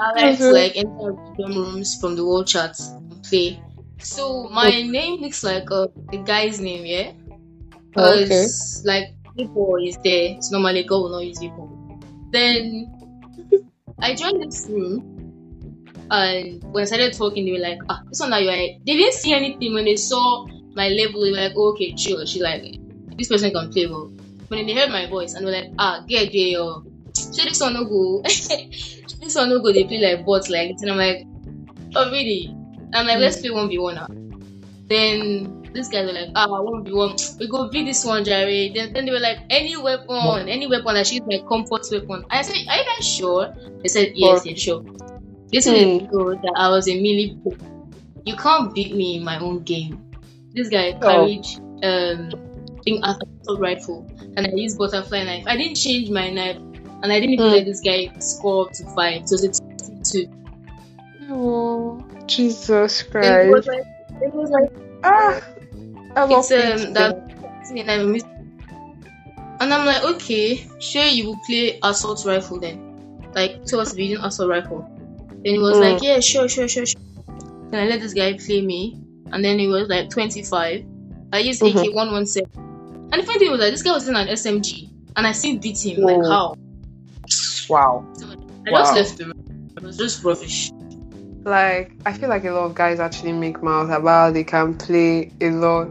I 0.00 0.26
like 0.26 0.38
to 0.38 0.50
like 0.50 0.76
enter 0.76 1.12
random 1.12 1.54
rooms 1.54 1.98
from 2.00 2.16
the 2.16 2.26
world 2.26 2.48
chat 2.48 2.76
play. 3.22 3.60
So 3.98 4.48
my 4.48 4.82
name 4.82 5.20
looks 5.20 5.44
like 5.44 5.70
a, 5.70 5.88
a 6.12 6.16
guy's 6.18 6.60
name, 6.60 6.84
yeah. 6.84 7.12
Okay. 7.96 8.46
Like 8.84 9.14
people 9.36 9.76
is 9.76 9.96
there, 10.02 10.40
so 10.40 10.56
normally 10.56 10.80
a 10.80 10.84
girl 10.84 11.04
will 11.04 11.10
not 11.10 11.26
use 11.26 11.38
people. 11.38 11.70
Then 12.32 12.90
I 14.00 14.14
joined 14.14 14.42
this 14.42 14.66
room, 14.68 15.04
and 16.10 16.62
when 16.72 16.82
I 16.82 16.86
started 16.86 17.12
talking, 17.12 17.44
they 17.44 17.52
were 17.52 17.58
like, 17.58 17.78
"Ah, 17.88 18.02
this 18.08 18.20
one 18.20 18.30
that 18.30 18.42
you 18.42 18.48
are." 18.48 18.56
They 18.56 18.96
didn't 18.96 19.14
see 19.14 19.32
anything 19.32 19.74
when 19.74 19.84
they 19.84 19.96
saw 19.96 20.46
my 20.74 20.88
level. 20.88 21.22
They 21.22 21.30
were 21.30 21.36
like, 21.36 21.52
oh, 21.56 21.72
"Okay, 21.72 21.94
chill." 21.94 22.24
She 22.26 22.40
like, 22.40 22.80
"This 23.16 23.28
person 23.28 23.52
can 23.52 23.70
play 23.70 23.86
well." 23.86 24.10
But 24.48 24.56
then 24.56 24.66
they 24.66 24.74
heard 24.74 24.90
my 24.90 25.06
voice 25.06 25.34
and 25.34 25.46
they 25.46 25.50
were 25.50 25.56
like, 25.56 25.70
"Ah, 25.78 26.04
get 26.08 26.32
there, 26.32 26.58
yo." 26.58 26.84
So 27.14 27.44
this 27.44 27.60
one 27.60 27.74
no 27.74 27.84
go. 27.84 28.22
this 28.24 29.34
one 29.36 29.50
no 29.50 29.60
go. 29.60 29.72
They 29.72 29.84
play 29.84 30.00
like 30.00 30.24
bots 30.24 30.48
like 30.48 30.72
this, 30.72 30.82
and 30.82 30.90
I'm 30.90 30.98
like, 30.98 31.26
"Oh 31.94 32.10
really?" 32.10 32.56
I'm 32.92 33.06
like, 33.06 33.18
"Let's 33.18 33.40
play 33.40 33.50
one 33.50 33.68
v 33.68 33.78
one 33.78 33.94
now." 33.96 34.08
Then 34.88 35.62
these 35.72 35.88
guys 35.88 36.04
were 36.06 36.12
like, 36.12 36.28
ah, 36.34 36.46
one 36.48 36.84
v 36.84 36.92
one. 36.92 37.16
We 37.40 37.48
go 37.48 37.68
beat 37.70 37.84
this 37.86 38.04
one, 38.04 38.24
Jerry. 38.24 38.72
Then, 38.74 38.92
then 38.92 39.06
they 39.06 39.10
were 39.12 39.20
like, 39.20 39.38
any 39.48 39.76
weapon, 39.76 40.48
any 40.48 40.66
weapon 40.66 40.94
that 40.94 41.06
she's 41.06 41.22
my 41.26 41.40
comfort 41.48 41.86
weapon. 41.90 42.24
I 42.30 42.42
said, 42.42 42.56
are 42.68 42.76
you 42.76 42.84
guys 42.84 43.06
sure? 43.08 43.54
They 43.82 43.88
said, 43.88 44.12
yes, 44.14 44.44
yes, 44.44 44.58
sure. 44.58 44.82
This 45.50 45.66
is 45.66 45.72
Hmm. 45.72 46.06
know 46.10 46.34
that 46.34 46.52
I 46.56 46.68
was 46.68 46.88
a 46.88 46.94
melee. 47.00 47.36
You 48.24 48.36
can't 48.36 48.74
beat 48.74 48.94
me 48.94 49.16
in 49.16 49.24
my 49.24 49.38
own 49.38 49.62
game. 49.62 50.02
This 50.54 50.68
guy 50.68 50.92
Oh. 51.00 51.00
carried 51.00 51.46
um 51.82 52.30
thing 52.84 53.00
assault 53.02 53.58
rifle 53.60 54.06
and 54.36 54.46
I 54.46 54.50
used 54.54 54.76
butterfly 54.78 55.24
knife. 55.24 55.44
I 55.46 55.56
didn't 55.56 55.76
change 55.76 56.10
my 56.10 56.28
knife 56.30 56.56
and 57.02 57.12
I 57.12 57.18
didn't 57.20 57.34
even 57.34 57.46
Hmm. 57.46 57.52
let 57.52 57.64
this 57.64 57.80
guy 57.80 58.12
score 58.18 58.66
up 58.66 58.72
to 58.74 58.84
five. 58.94 59.22
So 59.26 59.36
it's 59.42 59.60
two. 60.12 60.26
oh 61.30 62.04
Jesus 62.26 63.04
Then 63.12 63.48
it 63.48 63.50
was 63.50 63.64
Christ 63.66 63.68
like 63.68 63.84
it 64.22 64.34
was 64.34 64.50
like 64.50 64.70
ah 65.04 65.40
I 66.16 66.24
love 66.24 66.30
it's 66.30 66.50
um 66.52 66.92
that 66.94 67.14
and 67.70 67.90
I'm 67.90 68.12
mis- 68.12 68.24
and 69.60 69.72
I'm 69.72 69.86
like, 69.86 70.02
okay, 70.16 70.66
sure 70.80 71.04
you 71.04 71.26
will 71.28 71.38
play 71.46 71.78
assault 71.82 72.24
rifle 72.26 72.58
then. 72.58 72.80
Like 73.34 73.64
to 73.66 73.78
us 73.78 73.96
using 73.96 74.22
assault 74.24 74.50
rifle. 74.50 74.84
Then 75.44 75.54
he 75.54 75.58
was 75.58 75.76
Mm. 75.78 75.92
like, 75.92 76.02
Yeah, 76.02 76.18
sure, 76.20 76.48
sure, 76.48 76.66
sure, 76.66 76.84
sure. 76.84 77.00
Then 77.70 77.86
I 77.86 77.88
let 77.88 78.00
this 78.00 78.12
guy 78.12 78.36
play 78.36 78.60
me 78.60 78.98
and 79.30 79.44
then 79.44 79.58
he 79.58 79.68
was 79.68 79.88
like 79.88 80.10
twenty 80.10 80.42
five. 80.42 80.84
I 81.32 81.38
used 81.38 81.62
Mhm. 81.62 81.86
AK 81.88 81.94
one 81.94 82.12
one 82.12 82.26
seven. 82.26 82.50
And 83.12 83.22
the 83.22 83.26
funny 83.26 83.38
thing 83.38 83.50
was 83.52 83.60
like 83.60 83.70
this 83.70 83.82
guy 83.82 83.92
was 83.92 84.08
in 84.08 84.16
an 84.16 84.28
SMG 84.28 84.88
and 85.16 85.26
I 85.26 85.32
still 85.32 85.56
beat 85.58 85.78
him. 85.84 86.02
Like 86.02 86.16
Oh. 86.16 86.28
how? 86.30 86.54
wow 87.68 88.04
I 88.66 88.70
Wow. 88.72 88.78
just 88.80 88.94
left 88.96 89.20
room. 89.20 89.32
It 89.76 89.82
was 89.82 89.96
just 89.96 90.24
rubbish. 90.24 90.70
Like 91.44 91.92
I 92.06 92.12
feel 92.12 92.28
like 92.28 92.44
a 92.44 92.50
lot 92.52 92.64
of 92.64 92.74
guys 92.74 93.00
actually 93.00 93.32
make 93.32 93.62
mouths 93.62 93.90
about 93.90 94.34
they 94.34 94.44
can 94.44 94.76
play 94.76 95.32
a 95.40 95.50
lot, 95.50 95.88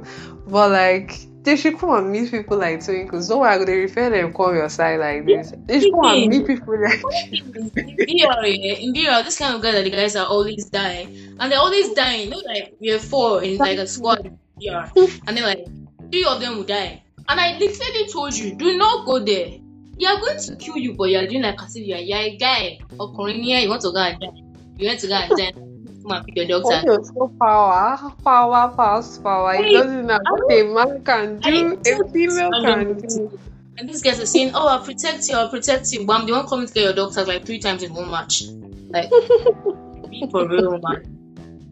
but 0.48 0.72
like 0.72 1.27
they 1.43 1.55
should 1.55 1.77
come 1.77 1.91
and 1.91 2.12
meet 2.12 2.29
people 2.29 2.58
like 2.58 2.84
Twinkles. 2.86 3.27
Don't 3.27 3.39
worry, 3.39 3.65
they 3.65 3.77
refer 3.77 4.10
them 4.10 4.34
come 4.34 4.55
your 4.55 4.70
side 4.70 5.00
like 5.00 5.25
this. 5.25 5.53
They 5.65 5.79
should 5.79 5.93
come 5.93 6.05
and 6.05 6.29
meet 6.29 6.48
people 6.48 6.81
like 6.81 7.01
in 7.31 7.60
BR, 7.60 8.46
yeah, 8.46 8.74
in 8.75 8.93
BR, 8.93 9.24
this 9.24 9.39
kind 9.39 9.55
of 9.55 9.62
guy 9.62 9.72
that 9.72 9.84
the 9.84 9.89
guys 9.89 10.15
are 10.15 10.27
always 10.27 10.65
dying, 10.70 11.38
and 11.39 11.51
they're 11.51 11.60
always 11.60 11.93
dying. 11.93 12.25
You 12.25 12.29
know, 12.31 12.41
like 12.46 12.75
we 12.79 12.91
are 12.91 13.00
four 13.00 13.43
in 13.43 13.58
like 13.58 13.77
a 13.77 13.88
squad 13.88 14.38
BR, 14.58 15.00
and 15.27 15.38
then 15.38 15.43
like 15.43 15.65
three 16.12 16.25
of 16.25 16.39
them 16.39 16.58
will 16.58 16.63
die. 16.63 17.03
And 17.27 17.39
I 17.39 17.58
literally 17.58 18.08
told 18.12 18.36
you, 18.36 18.55
do 18.55 18.77
not 18.77 19.05
go 19.05 19.20
there. 19.20 19.58
They 20.00 20.05
are 20.08 20.20
going 20.20 20.39
to 20.39 20.55
kill 20.55 20.77
you, 20.77 20.93
but 20.93 21.05
you 21.05 21.17
are 21.20 21.27
doing 21.27 21.43
like 21.43 21.62
as 21.62 21.75
if 21.75 21.86
you 21.86 21.96
are, 21.96 22.00
you 22.00 22.15
are 22.15 22.22
a 22.22 22.38
guy 22.38 22.79
or 23.00 23.13
Korean. 23.13 23.43
You 23.43 23.70
want 23.70 23.81
to 23.84 23.91
go 23.91 23.98
and 23.98 24.20
die. 24.20 24.50
You 24.82 24.88
want 24.88 25.00
to 25.02 25.08
go 25.08 25.14
and 25.14 25.30
die. 25.38 25.52
Come 25.54 26.12
and 26.12 26.26
pick 26.26 26.36
your 26.38 26.58
Oh, 26.58 26.72
doctor. 26.72 26.82
you're 26.88 27.04
so 27.04 27.32
power, 27.40 28.14
power, 28.24 28.74
past 28.76 29.22
power. 29.22 29.54
It 29.54 29.62
Wait, 29.62 29.74
doesn't 29.74 30.08
know 30.08 30.18
what 30.28 30.52
a 30.52 30.64
man 30.64 31.04
can 31.04 31.40
do, 31.40 31.78
I- 31.86 31.90
a 31.92 32.10
female 32.10 32.52
can 32.64 33.00
do. 33.00 33.40
And 33.78 33.88
these 33.88 34.02
guys 34.02 34.20
are 34.20 34.26
saying, 34.26 34.52
"Oh, 34.56 34.68
I'll 34.68 34.84
protect 34.84 35.30
you. 35.30 35.36
I'll 35.36 35.50
protect 35.50 35.94
you." 35.94 36.04
But 36.08 36.22
I'm 36.22 36.26
the 36.26 36.34
one 36.34 36.48
coming 36.48 36.66
to 36.66 36.74
get 36.74 36.84
your 36.84 36.94
doctor 36.94 37.24
like 37.26 37.46
three 37.46 37.60
times 37.60 37.84
in 37.84 37.94
one 37.94 38.10
match. 38.10 38.42
Like, 38.90 39.10
be 40.10 40.28
for 40.32 40.48
real, 40.50 40.80
man. 40.82 41.06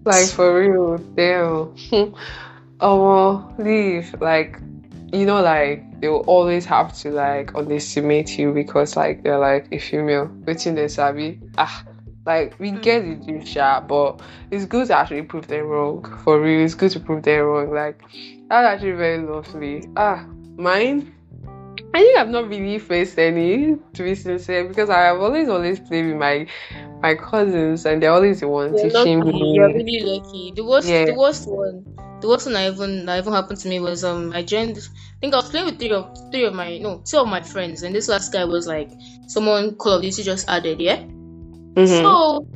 Like 0.05 0.27
for 0.29 0.59
real, 0.61 0.97
damn. 1.17 1.73
oh 2.79 3.53
leave. 3.57 4.13
Like, 4.21 4.59
you 5.11 5.25
know, 5.25 5.41
like 5.41 5.99
they 5.99 6.07
will 6.09 6.25
always 6.27 6.65
have 6.65 6.95
to 6.99 7.09
like 7.09 7.55
underestimate 7.55 8.37
you 8.37 8.53
because 8.53 8.95
like 8.95 9.23
they're 9.23 9.39
like 9.39 9.67
a 9.71 9.79
female. 9.79 10.29
Waiting 10.45 10.75
they 10.75 10.87
sabi. 10.87 11.39
Ah, 11.57 11.83
like 12.29 12.59
we 12.59 12.71
get 12.71 13.03
it, 13.03 13.27
you 13.27 13.41
but 13.87 14.21
it's 14.51 14.65
good 14.65 14.87
to 14.87 14.95
actually 14.95 15.23
prove 15.23 15.47
them 15.47 15.65
wrong. 15.65 16.03
For 16.23 16.39
real, 16.39 16.63
it's 16.63 16.75
good 16.75 16.91
to 16.91 16.99
prove 16.99 17.23
them 17.23 17.41
wrong. 17.43 17.73
Like 17.73 17.99
that's 18.47 18.67
actually 18.73 18.91
very 18.91 19.17
lovely. 19.17 19.83
Ah, 19.97 20.25
mine. 20.55 21.15
I 21.91 22.01
think 22.01 22.19
I've 22.19 22.29
not 22.29 22.47
really 22.47 22.77
faced 22.77 23.17
any, 23.17 23.77
to 23.95 24.03
be 24.03 24.13
sincere, 24.13 24.65
because 24.65 24.91
I 24.91 24.99
have 25.09 25.19
always 25.19 25.49
always 25.49 25.79
played 25.79 26.05
with 26.05 26.17
my 26.17 26.45
my 27.01 27.15
cousins, 27.15 27.87
and 27.87 28.03
they're 28.03 28.11
always 28.11 28.41
the 28.41 28.47
ones 28.47 28.79
You're 28.79 28.91
teaching 28.91 29.19
lucky. 29.21 29.31
me. 29.31 29.53
You're 29.55 29.73
really 29.73 30.01
lucky. 30.03 30.53
The 30.55 30.63
worst, 30.63 30.87
Yeah. 30.87 31.05
the 31.05 31.15
worst 31.15 31.49
one, 31.49 31.83
the 32.21 32.27
worst 32.27 32.45
one 32.45 32.53
that 32.53 32.71
even 32.73 33.05
that 33.07 33.17
even 33.17 33.33
happened 33.33 33.59
to 33.61 33.67
me 33.69 33.79
was 33.79 34.03
um 34.03 34.31
I 34.35 34.43
joined. 34.43 34.77
I 34.77 35.17
think 35.19 35.33
I 35.33 35.37
was 35.37 35.49
playing 35.49 35.65
with 35.65 35.79
three 35.79 35.91
of 35.91 36.15
three 36.31 36.45
of 36.45 36.53
my 36.53 36.77
no 36.77 37.01
two 37.03 37.17
of 37.17 37.27
my 37.27 37.41
friends, 37.41 37.81
and 37.81 37.95
this 37.95 38.07
last 38.07 38.31
guy 38.31 38.45
was 38.45 38.67
like 38.67 38.91
someone 39.27 39.75
Call 39.75 39.93
of 39.93 40.03
Duty 40.03 40.21
just 40.21 40.47
added, 40.47 40.79
yeah. 40.79 41.01
Mhm. 41.79 42.01
So 42.03 42.47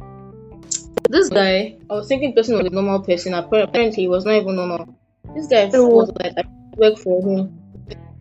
this 1.10 1.30
guy, 1.30 1.78
I 1.90 1.94
was 1.94 2.08
thinking 2.08 2.34
person 2.34 2.58
was 2.58 2.66
a 2.68 2.70
normal 2.70 3.00
person. 3.02 3.34
Apparently, 3.34 3.92
he 4.04 4.08
was 4.08 4.26
not 4.26 4.36
even 4.36 4.56
normal. 4.56 4.88
This 5.36 5.48
guy 5.48 5.70
Oh. 5.74 5.88
was 5.88 6.12
like, 6.22 6.34
I 6.38 6.44
work 6.78 6.98
for 6.98 7.22
him. 7.22 7.60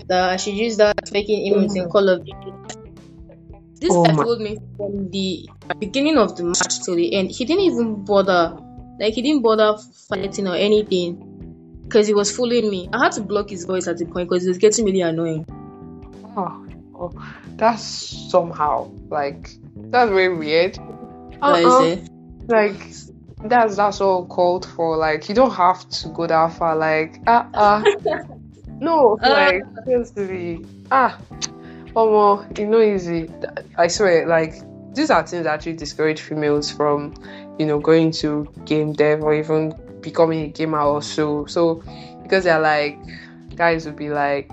That 0.09 0.31
I 0.31 0.37
should 0.37 0.55
use 0.55 0.77
that 0.79 0.97
making 1.13 1.53
emotes 1.53 1.77
in 1.77 1.89
Call 1.89 2.09
of 2.09 2.25
Duty. 2.25 2.53
This 3.81 3.91
Oh 3.93 4.05
guy 4.05 4.13
my- 4.13 4.25
told 4.25 4.41
me 4.41 4.59
from 4.77 5.11
the 5.11 5.49
beginning 5.79 6.17
of 6.19 6.37
the 6.37 6.45
match 6.45 6.83
till 6.85 6.95
the 6.97 7.15
end, 7.15 7.31
he 7.31 7.45
didn't 7.45 7.63
even 7.65 8.05
bother. 8.05 8.57
Like 9.01 9.15
he 9.15 9.23
didn't 9.23 9.43
bother 9.43 9.79
fighting 10.09 10.47
or 10.47 10.55
anything 10.55 11.17
because 11.85 12.07
he 12.07 12.15
was 12.15 12.31
fooling 12.31 12.71
me. 12.71 12.89
I 12.93 12.99
had 13.05 13.13
to 13.13 13.23
block 13.23 13.51
his 13.51 13.65
voice 13.65 13.87
at 13.89 13.99
the 13.99 14.05
point 14.07 14.29
because 14.29 14.45
it 14.45 14.49
was 14.49 14.59
getting 14.59 14.85
really 14.85 15.01
annoying. 15.01 15.47
Oh, 16.37 16.67
oh, 16.95 17.11
that's 17.57 17.83
somehow 17.83 18.91
like 19.11 19.51
that's 19.91 20.11
very 20.11 20.37
weird. 20.37 20.79
Uh-uh. 21.43 21.97
Like 22.49 22.93
that's 23.45 23.77
that's 23.77 24.01
all 24.01 24.27
called 24.27 24.67
for. 24.67 24.97
Like 24.97 25.29
you 25.29 25.35
don't 25.35 25.53
have 25.53 25.89
to 25.89 26.09
go 26.09 26.27
that 26.27 26.53
far. 26.55 26.77
Like 26.77 27.21
uh 27.27 27.45
uh 27.55 27.85
no, 28.81 29.19
Uh. 29.23 29.31
like 29.31 29.63
seriously 29.85 30.65
ah, 30.91 31.19
oh 31.97 32.47
you 32.57 32.67
know 32.67 32.81
easy. 32.81 33.29
I 33.77 33.89
swear, 33.89 34.27
like 34.27 34.55
these 34.95 35.11
are 35.11 35.27
things 35.27 35.45
that 35.45 35.55
actually 35.55 35.75
discourage 35.75 36.21
females 36.21 36.71
from 36.71 37.15
you 37.59 37.67
know 37.67 37.79
going 37.81 38.11
to 38.13 38.53
game 38.65 38.93
dev 38.93 39.23
or 39.23 39.35
even 39.35 39.73
becoming 40.01 40.41
a 40.43 40.49
gamer 40.49 40.81
or 40.81 41.03
so. 41.03 41.47
So 41.47 41.83
because 42.23 42.45
they're 42.45 42.61
like 42.61 42.99
guys 43.57 43.87
would 43.87 43.97
be 43.97 44.11
like 44.11 44.51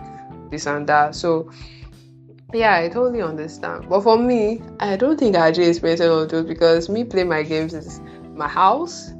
this 0.49 0.65
and 0.67 0.87
that. 0.87 1.15
So 1.15 1.51
yeah, 2.53 2.77
I 2.77 2.89
totally 2.89 3.21
understand. 3.21 3.89
But 3.89 4.01
for 4.01 4.17
me, 4.17 4.61
I 4.79 4.95
don't 4.95 5.19
think 5.19 5.35
I 5.35 5.49
actually 5.49 5.67
experienced 5.67 6.03
any 6.03 6.13
of 6.13 6.29
those 6.29 6.45
because 6.45 6.89
me 6.89 7.03
play 7.03 7.23
my 7.23 7.43
games 7.43 7.73
is 7.73 8.01
my 8.33 8.47
house 8.47 9.13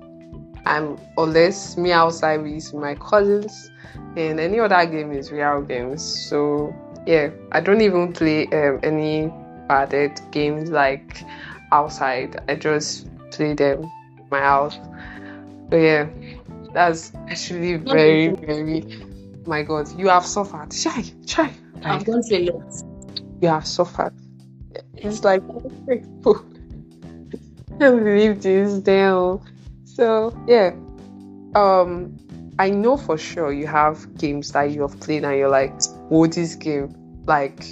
I'm 0.66 0.98
unless 1.18 1.78
me 1.78 1.92
outside 1.92 2.44
with 2.44 2.74
my 2.74 2.96
cousins, 2.96 3.72
and 4.16 4.40
any 4.40 4.60
other 4.60 4.86
game 4.86 5.12
is 5.12 5.32
real 5.32 5.62
games. 5.62 6.04
So 6.30 6.74
yeah, 7.06 7.30
I 7.52 7.60
don't 7.60 7.82
even 7.82 8.14
play 8.14 8.48
um, 8.48 8.80
any 8.84 9.32
padded 9.68 10.20
games 10.32 10.70
like 10.70 11.24
outside. 11.72 12.42
I 12.48 12.56
just 12.56 13.08
play 13.32 13.54
them 13.54 13.84
in 14.18 14.28
my 14.30 14.42
house. 14.42 14.78
But 15.70 15.78
yeah, 15.78 16.10
that's 16.74 17.14
actually 17.30 17.78
very 17.78 18.30
very. 18.30 18.86
My 19.46 19.64
God, 19.64 19.88
you 19.98 20.10
have 20.10 20.26
suffered. 20.26 20.72
Shy, 20.72 21.04
shy. 21.26 21.52
I've 21.84 22.06
gone 22.06 22.22
through 22.22 22.38
a 22.38 22.52
lot. 22.52 22.89
You 23.42 23.50
have 23.50 23.66
suffered. 23.66 24.14
It's 24.96 25.24
like 25.24 25.42
I 25.90 26.02
can't 27.80 28.04
believe 28.04 28.42
this 28.42 28.80
damn. 28.80 29.40
So 29.86 30.38
yeah, 30.48 30.72
um, 31.56 32.18
I 32.60 32.70
know 32.70 32.98
for 32.98 33.18
sure 33.18 33.54
you 33.54 33.68
have 33.68 34.18
games 34.18 34.52
that 34.52 34.72
you 34.72 34.82
have 34.82 35.00
played 35.00 35.24
and 35.24 35.38
you're 35.38 35.50
like, 35.50 35.74
oh, 36.12 36.28
this 36.28 36.56
game, 36.56 36.94
like 37.26 37.66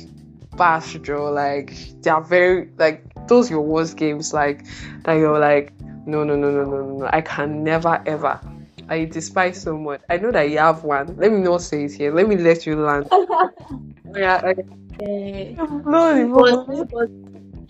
Bash 0.56 0.94
Draw, 0.96 1.30
like 1.30 1.76
they 2.02 2.10
are 2.10 2.22
very 2.22 2.70
like 2.78 3.04
those 3.28 3.50
your 3.50 3.62
worst 3.62 3.98
games, 3.98 4.34
like 4.34 4.66
that 5.04 5.14
you're 5.14 5.40
like, 5.40 5.74
no, 6.06 6.24
no, 6.24 6.36
no, 6.36 6.50
no, 6.52 6.64
no, 6.64 6.82
no, 6.82 6.98
no, 7.00 7.10
I 7.12 7.22
can 7.22 7.64
never 7.64 8.02
ever. 8.06 8.40
I 8.90 9.04
despise 9.04 9.62
so 9.62 9.78
much. 9.78 10.02
I 10.10 10.18
know 10.18 10.32
that 10.32 10.50
you 10.50 10.60
have 10.60 10.86
one. 10.86 11.18
Let 11.18 11.34
me 11.34 11.40
not 11.40 11.62
say 11.62 11.84
it 11.84 11.94
here. 11.94 12.14
Let 12.14 12.30
me 12.30 12.38
let 12.38 12.66
you 12.66 12.78
land. 12.78 13.10
yeah, 14.16 14.42
okay. 14.44 14.64
No, 15.00 16.34
but, 16.66 16.90
but, 16.92 17.10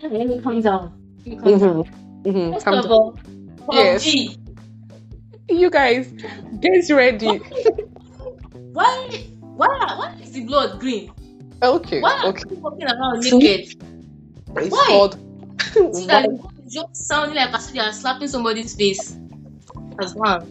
let 0.02 0.28
me 0.28 0.42
calm 0.42 0.62
down. 0.62 0.94
Let 1.26 1.44
me 1.44 1.60
calm 1.60 1.60
down. 1.60 2.54
First 2.54 2.66
calm 2.66 2.80
of 2.80 2.92
all, 2.92 3.20
Yes. 3.72 4.06
PUBG. 4.06 4.38
You 5.50 5.70
guys, 5.70 6.12
get 6.60 6.90
ready. 6.90 7.40
Why, 8.74 9.26
why, 9.40 9.68
why 9.68 10.18
is 10.22 10.32
the 10.32 10.44
blood 10.46 10.80
green? 10.80 11.12
Okay, 11.62 12.02
Why 12.02 12.12
are 12.24 12.28
okay. 12.28 12.44
people 12.44 12.58
walking 12.58 12.86
around 12.86 13.24
naked? 13.24 13.84
It's 14.56 14.72
Why? 14.72 14.86
called. 14.88 15.14
See 15.74 16.06
that 16.08 16.24
the 16.24 16.38
blood 16.38 16.54
is 16.66 16.74
just 16.74 16.96
sounding 17.08 17.36
like 17.36 17.54
as 17.54 17.68
if 17.68 17.74
they 17.74 17.80
are 17.80 17.92
slapping 17.92 18.28
somebody's 18.28 18.76
face. 18.76 19.18
As 20.00 20.14
well. 20.16 20.48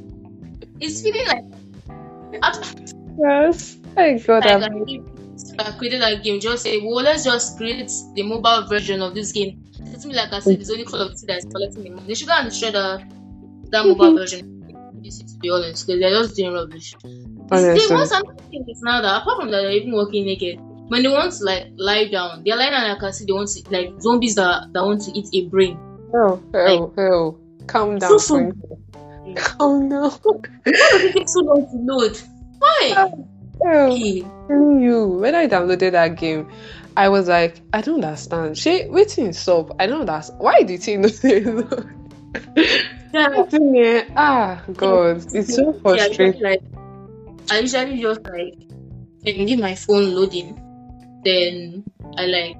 It's 0.80 1.02
feeling 1.02 1.26
like. 1.26 1.44
yes. 3.18 3.76
I 3.96 4.18
got 4.18 4.44
like 4.44 4.60
that. 4.60 5.15
I 5.58 5.72
created 5.76 6.02
that 6.02 6.22
game. 6.22 6.40
Just 6.40 6.62
say, 6.62 6.78
well, 6.78 7.02
let's 7.02 7.24
just 7.24 7.56
create 7.56 7.90
the 8.14 8.22
mobile 8.22 8.66
version 8.68 9.02
of 9.02 9.14
this 9.14 9.32
game. 9.32 9.64
It's 9.80 10.04
me 10.04 10.14
like 10.14 10.32
I 10.32 10.40
said, 10.40 10.60
it's 10.60 10.70
only 10.70 10.84
Call 10.84 11.00
of 11.00 11.12
Duty 11.12 11.26
that 11.26 11.38
is 11.38 11.44
collecting 11.44 11.82
the 11.84 11.90
money. 11.90 12.06
They 12.06 12.14
should 12.14 12.28
go 12.28 12.34
and 12.36 12.48
destroy 12.48 12.70
the, 12.70 13.02
that 13.70 13.84
mm-hmm. 13.84 13.88
mobile 13.88 14.16
version. 14.16 14.52
To 15.06 15.38
be 15.38 15.50
honest, 15.50 15.86
because 15.86 16.00
they're 16.00 16.10
just 16.10 16.34
doing 16.34 16.52
rubbish. 16.52 16.94
Honestly. 17.50 17.94
want 17.94 18.08
something 18.08 18.64
is 18.68 18.82
now 18.82 19.00
that 19.02 19.22
apart 19.22 19.40
from 19.40 19.50
that, 19.52 19.62
they're 19.62 19.70
even 19.70 19.92
walking 19.92 20.24
naked. 20.24 20.58
When 20.88 21.02
they 21.02 21.08
want 21.08 21.32
to 21.32 21.44
like 21.44 21.68
lie 21.76 22.08
down, 22.08 22.42
they're 22.44 22.56
lying 22.56 22.72
down. 22.72 22.84
and 22.84 22.96
I 22.96 22.98
can 22.98 23.12
see 23.12 23.24
they 23.24 23.32
want 23.32 23.48
to 23.50 23.70
like 23.70 24.00
zombies 24.00 24.34
that 24.34 24.72
that 24.72 24.82
want 24.82 25.02
to 25.02 25.12
eat 25.12 25.28
a 25.32 25.48
brain. 25.48 25.78
Oh, 26.12 26.42
oh, 26.54 26.92
oh. 26.98 27.38
Calm 27.66 27.98
down. 27.98 28.10
So, 28.10 28.18
so- 28.18 28.34
friend. 28.36 28.62
Calm 29.36 29.88
down. 29.88 30.10
Why 30.10 30.40
does 30.64 31.02
it 31.04 31.12
take 31.12 31.28
so 31.28 31.40
long 31.40 31.66
to 31.66 31.76
load? 31.92 32.18
Why? 32.58 32.94
Oh, 32.96 33.28
Telling 33.62 34.80
you, 34.80 35.06
when 35.08 35.34
I 35.34 35.48
downloaded 35.48 35.92
that 35.92 36.16
game, 36.16 36.48
I 36.96 37.08
was 37.08 37.28
like, 37.28 37.60
I 37.72 37.80
don't 37.80 38.04
understand. 38.04 38.56
She 38.56 38.86
waiting 38.88 39.32
stop. 39.32 39.74
I 39.80 39.86
don't 39.86 40.00
understand. 40.02 40.40
Why 40.40 40.62
did 40.62 40.84
he 40.84 40.96
not 40.96 41.10
say 41.10 41.42
so? 41.42 41.84
yeah, 43.12 44.04
Ah, 44.16 44.62
God, 44.72 45.24
it's 45.34 45.54
so 45.54 45.72
frustrating. 45.82 46.32
just, 46.32 46.42
like 46.42 46.62
I 47.50 47.58
usually 47.60 48.00
just 48.00 48.20
like 48.24 48.54
can 49.24 49.46
leave 49.46 49.58
my 49.58 49.74
phone 49.74 50.14
loading, 50.14 50.54
then 51.24 51.84
I 52.16 52.26
like 52.26 52.56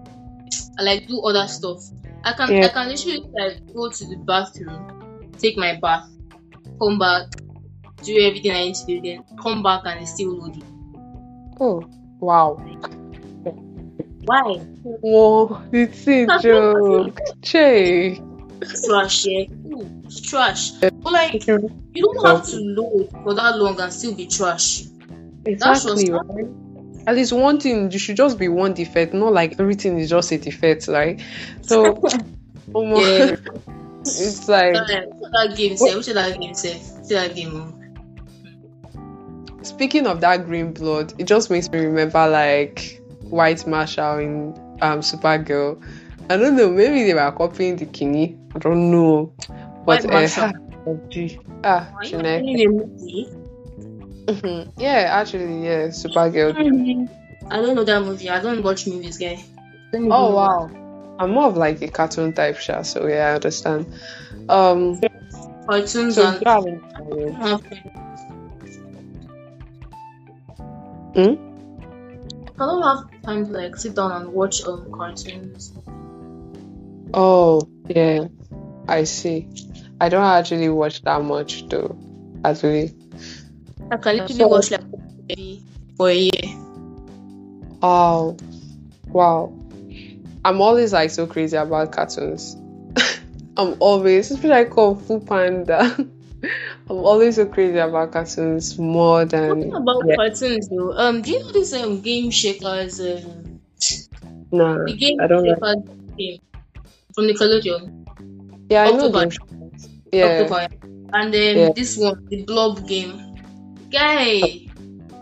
I 0.79 0.83
like 0.83 1.07
do 1.07 1.21
other 1.23 1.47
stuff. 1.47 1.83
I 2.25 2.33
can 2.33 2.53
Yeah. 2.53 2.67
I 2.67 2.69
can 2.69 2.89
literally 2.89 3.25
like 3.35 3.75
go 3.75 3.91
to 3.91 4.05
the 4.05 4.17
bathroom, 4.17 5.33
take 5.39 5.57
my 5.57 5.77
bath, 5.77 6.09
come 6.81 6.99
back, 6.99 7.27
do 8.03 8.19
everything 8.19 8.53
I 8.53 8.65
need 8.65 8.75
to 8.75 8.87
do, 8.87 9.01
then 9.01 9.25
come 9.41 9.63
back 9.63 9.83
and 9.85 10.01
it's 10.01 10.15
still 10.15 10.33
loading. 10.33 10.76
Oh, 11.61 11.83
wow. 12.21 12.55
Why? 14.25 14.57
Whoa, 14.83 15.63
it's 15.73 16.07
a 16.09 16.27
joke. 16.43 17.19
Che. 17.43 18.21
Trash, 18.87 19.27
yeah. 19.27 19.45
It's 20.05 20.21
trash. 20.21 20.71
But 20.73 21.13
like 21.13 21.47
you 21.47 21.59
don't 21.95 22.27
have 22.27 22.45
to 22.47 22.57
load 22.57 23.11
for 23.23 23.35
that 23.35 23.57
long 23.59 23.79
and 23.81 23.93
still 23.93 24.15
be 24.15 24.27
trash. 24.27 24.85
Exactly, 25.45 26.11
right? 26.11 26.47
At 27.07 27.15
least 27.15 27.33
one 27.33 27.61
thing, 27.61 27.91
you 27.93 27.99
should 28.01 28.17
just 28.17 28.37
be 28.37 28.49
one 28.49 28.75
defect, 28.75 29.15
not 29.15 29.33
like 29.33 29.61
everything 29.61 29.99
is 30.01 30.11
just 30.11 30.33
a 30.33 30.39
defect, 30.39 30.89
right? 30.89 31.21
So, 31.63 32.03
oh 32.75 32.85
my- 32.85 33.01
Yeah. 33.01 33.37
it's 34.01 34.49
like 34.49 34.75
Which 34.75 35.31
other 35.35 35.55
game 35.55 35.77
say? 35.77 35.95
Which 35.97 36.09
other 36.09 36.37
game 36.37 36.55
say? 36.55 36.81
That 37.11 37.37
game. 37.37 37.73
Speaking 39.67 40.07
of 40.07 40.21
that 40.21 40.47
green 40.47 40.73
blood, 40.73 41.13
it 41.19 41.25
just 41.25 41.51
makes 41.51 41.71
me 41.71 41.81
remember 41.81 42.29
like 42.29 43.01
White 43.31 43.67
Marshall 43.67 44.19
in 44.19 44.55
um 44.81 45.01
Supergirl. 45.01 45.83
I 46.31 46.37
don't 46.37 46.57
know, 46.57 46.71
maybe 46.71 47.05
they 47.05 47.15
were 47.15 47.31
copying 47.33 47.77
the 47.77 47.87
Kinney. 47.87 48.37
I 48.55 48.59
don't 48.59 48.91
know, 48.91 49.33
but 49.85 50.05
uh, 50.11 50.29
ah, 51.65 51.89
Are 51.95 52.05
you 52.05 52.11
Jeanette. 52.11 52.43
watching 52.43 52.61
a 52.61 52.69
movie? 52.69 53.29
Mhm. 54.27 54.73
yeah, 54.79 55.21
actually, 55.21 55.65
yeah, 55.65 55.87
Supergirl. 55.89 56.55
I 57.49 57.61
don't 57.63 57.77
know 57.77 57.85
that 57.85 58.03
movie. 58.03 58.29
I 58.29 58.41
don't 58.41 58.63
watch 58.63 58.87
movies, 58.87 59.19
guy. 59.19 59.43
Oh 59.95 60.35
wow. 60.35 60.71
I'm 61.19 61.31
more 61.31 61.47
of 61.47 61.57
like 61.57 61.81
a 61.81 61.89
cartoon 61.89 62.33
type 62.33 62.59
show, 62.59 62.83
so 62.83 63.07
yeah, 63.07 63.29
I 63.29 63.35
understand. 63.35 63.87
Um, 64.49 65.01
Cartoons 65.67 66.15
so 66.15 66.27
and 66.27 66.45
you 71.17 71.23
have 71.23 71.33
it. 71.33 71.39
Hmm? 71.39 72.63
I 72.63 72.67
don't 72.67 72.83
have 72.83 73.23
time 73.23 73.47
to 73.47 73.53
like 73.53 73.77
sit 73.77 73.95
down 73.95 74.13
and 74.13 74.33
watch 74.33 74.65
um 74.65 74.91
cartoons. 74.93 75.73
Oh 77.15 77.63
yeah, 77.89 78.29
I 78.89 79.05
see. 79.05 79.49
I 80.01 80.09
don't 80.09 80.25
actually 80.25 80.69
watch 80.69 81.03
that 81.03 81.23
much 81.23 81.69
though. 81.69 81.97
Actually, 82.45 82.95
I 83.91 83.97
can 83.97 84.17
literally 84.17 84.35
So- 84.35 84.49
watch 84.49 84.71
like 84.71 84.81
for 85.97 86.09
a 86.11 86.15
year. 86.15 86.43
oh 87.83 88.37
wow. 89.09 89.53
I'm 90.45 90.61
always 90.61 90.93
like 90.93 91.11
so 91.11 91.27
crazy 91.27 91.57
about 91.57 91.91
cartoons. 91.93 92.57
I'm 93.57 93.75
always, 93.81 94.45
like 94.45 94.71
Kung 94.71 94.97
Fu 95.01 95.19
Panda. 95.21 95.97
I'm 96.91 96.97
always 96.99 97.37
so 97.37 97.47
crazy 97.47 97.79
about 97.79 98.13
cartoons 98.13 98.79
more 98.79 99.25
than 99.25 99.49
Talking 99.49 99.75
about 99.75 100.03
yeah. 100.07 100.17
cartoons 100.17 100.69
though, 100.69 100.93
um, 100.93 101.23
do 101.23 101.33
you 101.33 101.41
know 101.41 101.53
this 101.53 101.73
um 101.73 102.01
game 102.01 102.31
Shakers 102.31 103.01
um 103.01 103.61
Nah, 104.53 104.85
the 104.85 104.97
game 104.97 105.19
I 105.21 105.27
don't 105.27 105.45
know. 105.45 105.55
Shakers 105.55 105.83
game 106.17 106.39
from 107.15 107.25
Nickelodeon? 107.25 108.07
Yeah, 108.71 108.85
I 108.85 108.91
know 108.93 109.09
them. 109.09 109.31
Yeah. 110.13 110.69
And 111.13 111.33
then 111.33 111.57
Yeah. 111.59 111.69
this 111.75 111.97
one, 111.97 112.27
the 112.29 112.43
blob 112.45 112.87
game. 112.87 113.21
Guy, 113.91 114.69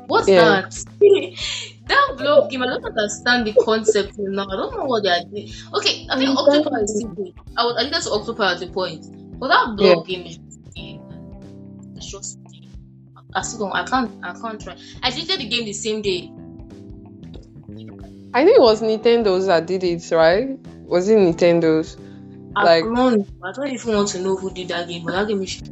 what's 0.07 0.29
Yeah. 0.29 0.62
that? 0.62 0.85
that 1.88 2.14
blob 2.18 2.50
game, 2.50 2.62
I 2.62 2.66
don't 2.66 2.85
understand 2.85 3.46
the 3.46 3.53
concept 3.53 4.14
now. 4.18 4.46
I 4.50 4.57
don't 4.57 4.77
know 4.77 4.85
what 4.85 5.03
they 5.05 5.11
are 5.11 5.24
doing. 5.31 5.50
Okay, 5.74 6.07
I 6.11 6.18
think. 6.18 6.37
Octopi 6.38 6.83
is 6.83 6.96
still 6.96 7.09
good. 7.11 7.33
I 7.57 7.64
would 7.66 7.77
addicted 7.79 8.03
to 8.05 8.11
Octopi 8.12 8.53
at 8.53 8.61
the 8.61 8.66
point. 8.68 9.05
But 9.38 9.48
that 9.48 9.77
blob 9.77 10.07
game 10.07 10.27
is 10.27 10.38
just 12.14 12.38
I 13.35 13.42
still 13.42 13.66
don't 13.66 13.72
I 13.72 13.85
can't 13.85 14.11
I 14.24 14.33
can't 14.33 14.61
try. 14.61 14.77
I 15.03 15.11
deleted 15.11 15.40
the 15.40 15.48
game 15.48 15.64
the 15.64 15.72
same 15.72 16.03
day. 16.03 16.31
I 18.33 18.44
think 18.44 18.57
it 18.57 18.62
was 18.62 18.83
Nintendo's 18.83 19.46
that 19.46 19.66
did 19.66 19.85
it, 19.85 20.11
right? 20.11 20.59
Was 20.87 21.09
it 21.09 21.18
Nintendo's? 21.18 21.96
Like- 22.57 22.85
I 22.85 23.53
don't 23.53 23.68
even 23.68 23.94
want 23.94 24.09
to 24.09 24.20
know 24.20 24.37
who 24.37 24.50
did 24.53 24.68
that 24.68 24.88
game, 24.88 25.05
but 25.05 25.12
that 25.12 25.29
game 25.29 25.42
is 25.42 25.62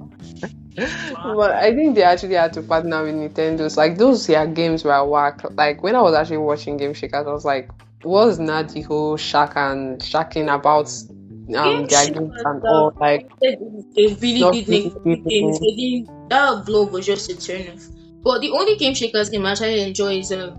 But 0.75 1.53
I 1.53 1.75
think 1.75 1.95
they 1.95 2.03
actually 2.03 2.35
had 2.35 2.53
to 2.55 2.63
partner 2.63 3.03
with 3.03 3.15
Nintendo's. 3.15 3.77
Like 3.77 3.99
those 3.99 4.27
their 4.27 4.47
games 4.47 4.85
were 4.85 5.05
whack. 5.05 5.43
Like 5.53 5.83
when 5.83 5.95
I 5.95 6.03
was 6.03 6.15
actually 6.15 6.39
watching 6.39 6.77
Game 6.77 6.95
Shakers, 6.95 7.27
I 7.27 7.33
was 7.33 7.45
like, 7.45 7.71
what's 8.03 8.39
not 8.39 8.71
the 8.71 8.83
whole 8.83 9.17
shack 9.17 9.53
and 9.57 10.01
shacking 10.01 10.53
about 10.53 10.91
um 11.49 11.65
Game 11.65 11.87
their 11.87 12.05
Shakers, 12.07 12.19
games 12.19 12.33
and 12.45 12.63
uh, 12.65 12.69
all 12.69 12.93
like 13.01 13.29
they 13.41 13.57
really 14.21 14.41
Not 14.41 14.53
did 14.53 14.69
make 14.69 14.85
really 15.05 15.17
good 15.17 15.29
games. 15.29 15.61
They 15.61 15.75
did 15.75 16.09
that 16.29 16.65
blob 16.67 16.93
was 16.93 17.07
just 17.07 17.31
a 17.31 17.37
turn 17.37 17.69
off. 17.75 17.89
But 18.23 18.41
the 18.41 18.51
only 18.51 18.77
game 18.77 18.95
shakers 18.95 19.31
game 19.31 19.45
I 19.45 19.53
actually 19.53 19.81
enjoy 19.83 20.19
is 20.19 20.33
um, 20.33 20.57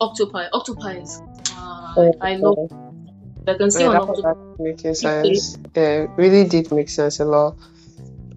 Octopi. 0.00 0.46
Octopi 0.52 0.94
is 1.02 1.20
uh, 1.56 2.12
I 2.20 2.36
love 2.36 2.70
I 3.46 3.54
can 3.54 3.70
see 3.70 3.84
Yeah, 3.84 3.88
on 3.90 3.94
that 3.94 4.02
Octopi. 4.02 4.32
making 4.58 4.94
sense. 4.94 5.58
Yeah, 5.74 6.06
really 6.16 6.48
did 6.48 6.72
make 6.72 6.88
sense 6.88 7.20
a 7.20 7.24
lot. 7.24 7.56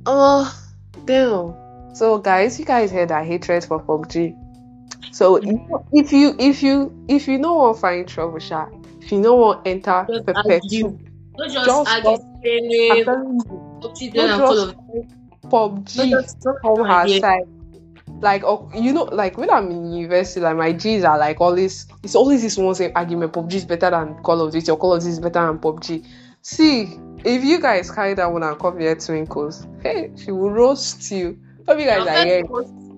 Uh 0.06 0.52
Damn. 1.06 1.56
So 1.96 2.18
guys, 2.20 2.60
you 2.60 2.65
guys 2.65 2.92
heard 2.92 3.10
that 3.10 3.26
hatred 3.26 3.63
for 3.63 3.80
PUBG. 3.82 4.36
So 5.12 5.38
if 5.92 6.12
you 6.13 6.36
if 6.39 6.62
you 6.62 7.06
if 7.08 7.28
you 7.28 7.38
know 7.39 7.56
what 7.56 7.80
find 7.80 8.08
trouble, 8.08 8.39
sha, 8.39 8.68
if 9.02 9.12
you 9.12 9.20
know 9.20 9.36
what 9.36 9.65
enter 9.65 10.06
Just 10.08 10.26
perpetual, 10.26 11.00
Don't 11.39 11.54
just, 11.54 11.65
Just 11.65 11.89
argue. 11.89 12.10
I'm 12.10 12.41
Say, 12.43 13.04
telling 13.04 13.34
you, 13.34 13.80
PUBG, 13.82 14.13
don't 14.13 14.13
then 14.13 14.30
I'm 14.30 14.39
full 14.39 14.65
just 14.65 14.75
of. 14.75 15.49
PUBG 15.49 15.95
Don't 15.95 16.10
just 16.10 16.39
don't 16.41 16.63
her 16.63 16.88
argue. 16.88 17.19
side. 17.21 17.47
Like 18.21 18.43
oh, 18.43 18.69
you 18.75 18.91
know, 18.91 19.04
like 19.04 19.38
when 19.38 19.49
I'm 19.49 19.71
in 19.71 19.93
university, 19.93 20.41
like 20.41 20.58
my 20.58 20.73
G's 20.73 21.06
are 21.06 21.17
like 21.17 21.39
always. 21.39 21.88
It's 22.04 22.15
always 22.15 22.41
this 22.41 22.58
one 22.58 22.75
same 22.75 22.91
argument: 22.93 23.32
PUBG 23.32 23.54
is 23.54 23.65
better 23.65 23.89
than 23.89 24.15
Call 24.15 24.41
of 24.41 24.52
Duty, 24.52 24.69
or 24.69 24.78
Call 24.78 24.93
of 24.93 24.99
Duty 24.99 25.12
is 25.13 25.19
better 25.19 25.45
than 25.45 25.60
PUBG. 25.60 26.06
See, 26.41 26.99
if 27.23 27.43
you 27.43 27.62
guys 27.62 27.89
carry 27.89 28.15
that 28.15 28.32
one 28.32 28.43
and 28.43 28.60
come 28.60 28.80
here 28.80 28.95
twinkles, 28.95 29.65
hey, 29.82 30.12
she 30.17 30.32
will 30.32 30.52
roast 30.52 31.10
you. 31.10 31.39
Hope 31.67 31.80
you 31.80 31.86
guys 31.86 32.06
are 32.06 32.25
here. 32.25 32.43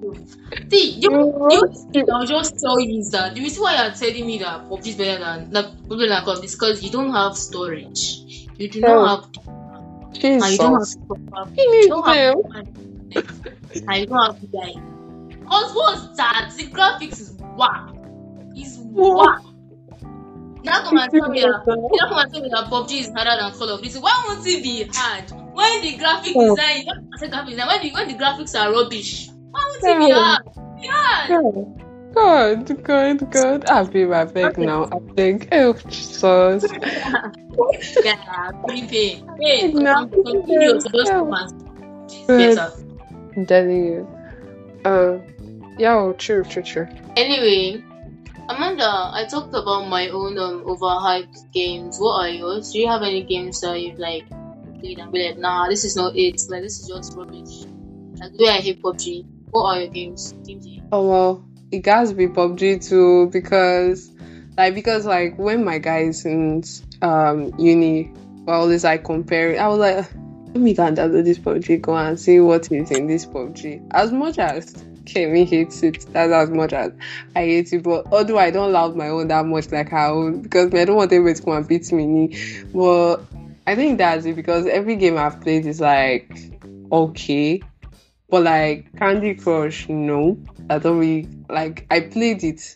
You 0.02 0.08
what 0.10 0.18
to 0.18 0.26
do. 0.26 0.68
See, 0.72 1.00
you, 1.00 1.10
you, 1.50 1.62
you. 1.94 2.06
I'll 2.14 2.26
just 2.26 2.56
tell 2.60 2.80
you 2.80 3.00
is 3.00 3.12
that 3.12 3.36
the 3.36 3.42
reason 3.42 3.64
why 3.64 3.84
you're 3.84 3.94
telling 3.94 4.26
me 4.26 4.38
that 4.40 4.70
PUBG 4.70 4.88
is 4.88 4.96
better 4.96 5.20
than 5.20 5.50
that 5.52 5.74
probably 5.88 6.08
like 6.08 6.44
is 6.44 6.56
because 6.56 6.84
you 6.84 6.92
don't 6.92 7.12
have 7.12 7.36
storage. 7.36 8.48
You 8.58 8.70
do 8.70 8.82
Oh, 8.86 9.04
not 9.04 9.24
have 9.24 9.30
and 10.14 10.52
you 10.54 10.58
don't 10.58 10.74
have 10.74 10.82
Jesus. 10.82 10.98
proper 11.08 11.52
you 11.58 11.90
don't 11.90 12.06
have 12.06 12.18
and 13.88 14.00
you 14.00 14.08
don't 14.08 14.26
have 14.26 14.36
guy. 14.52 14.72
Cause 15.50 15.72
what's 15.76 16.18
that? 16.18 16.54
The 16.58 16.64
graphics 16.68 17.20
is 17.20 17.38
whack. 17.58 17.90
It's 18.56 18.78
whack. 18.80 19.42
Now 20.64 20.84
come 20.84 20.98
and 20.98 21.12
tell 21.12 21.30
me 21.30 21.42
that 21.42 21.64
now 21.68 22.10
come 22.10 22.20
and 22.20 22.32
tell 22.32 22.42
me 22.42 22.50
that 22.54 22.70
PUBG 22.70 23.00
is 23.02 23.12
harder 23.16 23.42
than 23.42 23.52
Call 23.54 23.70
of 23.70 23.82
Duty. 23.82 24.00
Why 24.00 24.26
won't 24.28 24.46
it 24.48 24.64
be 24.64 24.86
hard? 24.94 25.32
When 25.54 25.82
the 25.82 25.98
graphic 25.98 26.34
Oh. 26.36 26.56
design, 26.56 26.86
I 26.88 27.18
say 27.20 27.30
graphic 27.30 27.50
design, 27.52 27.68
when 27.68 27.82
the 27.82 27.92
when 27.92 28.08
the 28.08 28.14
graphics 28.14 28.60
are 28.60 28.72
rubbish, 28.72 29.31
be 29.54 30.12
Oh. 30.12 30.14
hard? 30.14 30.44
Be 30.82 30.88
hard. 30.88 31.66
God, 32.14 32.84
God, 32.84 33.32
God. 33.32 33.66
I'll 33.70 33.88
be 33.88 34.04
right 34.04 34.32
back 34.34 34.58
Okay. 34.58 34.66
now. 34.66 34.86
I 34.92 35.00
think. 35.16 35.48
Oh, 35.52 35.74
Jesus. 35.74 36.66
Yeah, 38.04 38.16
pain. 38.68 39.28
Hey, 39.40 39.72
No. 39.74 40.08
continue 40.08 40.80
to 40.80 40.90
those 40.90 41.10
comments. 41.10 41.54
Good. 42.28 42.58
I'm 43.38 43.46
telling 43.46 43.86
you. 43.86 44.08
Uh, 44.84 45.20
yeah, 45.78 46.12
true, 46.18 46.44
true, 46.44 46.64
true. 46.64 46.88
Anyway, 47.16 47.84
Amanda, 48.50 48.86
I 49.14 49.26
talked 49.30 49.54
about 49.54 49.88
my 49.88 50.10
own 50.10 50.38
um 50.38 50.64
overhyped 50.66 51.52
games. 51.54 51.98
What 52.00 52.22
are 52.22 52.30
yours? 52.30 52.72
Do 52.72 52.80
you 52.80 52.88
have 52.88 53.04
any 53.04 53.24
games 53.24 53.62
that 53.62 53.80
you've 53.80 54.00
like 54.00 54.26
played 54.80 54.98
and 55.00 55.12
be 55.12 55.28
like, 55.28 55.38
nah, 55.38 55.68
this 55.70 55.84
is 55.86 55.96
not 55.96 56.16
it. 56.16 56.42
Like 56.50 56.64
this 56.64 56.80
is 56.80 56.88
just 56.88 57.16
rubbish. 57.16 57.66
Like 58.20 58.32
the 58.38 58.44
way 58.44 58.50
I 58.50 58.58
hate 58.62 58.82
PUBG. 58.82 59.26
What 59.52 59.66
are 59.66 59.82
your 59.82 59.90
games? 59.90 60.34
Oh 60.92 61.08
well, 61.10 61.46
it 61.72 61.86
has 61.86 62.10
to 62.10 62.16
be 62.16 62.28
PUBG 62.28 62.88
too 62.88 63.30
because, 63.32 64.12
like, 64.58 64.74
because 64.76 65.06
like 65.06 65.38
when 65.38 65.64
my 65.64 65.78
guys 65.78 66.26
in 66.26 66.64
um 67.02 67.54
uni 67.60 68.12
were 68.46 68.54
always 68.54 68.84
like 68.84 69.04
comparing, 69.04 69.60
I 69.60 69.68
was 69.68 69.80
like, 69.80 70.06
let 70.54 70.56
me 70.56 70.74
go 70.74 70.86
and 70.86 70.98
download 70.98 71.26
this 71.26 71.38
PUBG, 71.38 71.82
go 71.82 71.96
and 71.96 72.20
see 72.20 72.40
what 72.40 72.72
is 72.72 72.92
in 72.92 73.08
this 73.08 73.26
PUBG. 73.26 73.88
As 73.92 74.12
much 74.12 74.40
as 74.40 74.74
Kemi 75.04 75.46
hates 75.46 75.84
it, 75.84 76.06
that's 76.14 76.32
as 76.32 76.50
much 76.50 76.74
as 76.74 76.92
I 77.36 77.46
hate 77.46 77.74
it. 77.74 77.84
But 77.84 78.08
although 78.12 78.38
I 78.38 78.52
don't 78.52 78.72
love 78.72 78.96
my 78.96 79.10
own 79.10 79.28
that 79.30 79.46
much 79.46 79.72
like 79.72 79.90
her 79.90 79.98
own 79.98 80.42
because 80.42 80.74
I 80.74 80.86
don't 80.86 80.96
want 80.96 81.12
anybody 81.12 81.36
to 81.36 81.44
come 81.44 81.54
and 81.54 81.68
beat 81.68 81.92
me. 81.92 82.64
But 82.74 83.18
I 83.68 83.76
think 83.76 83.98
that's 83.98 84.26
it 84.26 84.36
because 84.36 84.66
every 84.68 84.96
game 84.96 85.18
I've 85.18 85.42
played 85.42 85.66
is 85.66 85.82
like 85.82 86.32
okay. 86.92 87.62
But 88.32 88.44
like 88.44 88.96
Candy 88.98 89.36
Crush, 89.36 89.89
no. 89.89 90.38
I 90.70 90.80
don't 90.80 90.98
really 91.00 91.28
like 91.50 91.86
I 91.91 92.00
played 92.00 92.44
it, 92.46 92.76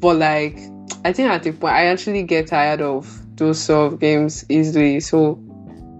but 0.00 0.16
like 0.16 0.58
I 1.04 1.12
think 1.12 1.28
at 1.30 1.42
the 1.42 1.52
point 1.52 1.74
I 1.74 1.86
actually 1.86 2.22
get 2.22 2.46
tired 2.46 2.80
of 2.80 3.06
those 3.36 3.60
sort 3.62 3.92
of 3.92 4.00
games 4.00 4.46
easily. 4.48 5.00
So 5.00 5.34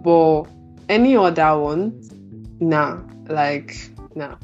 but 0.03 0.45
any 0.89 1.15
other 1.15 1.59
one, 1.59 2.01
nah. 2.59 3.03
Like 3.29 3.77
nah. 4.15 4.37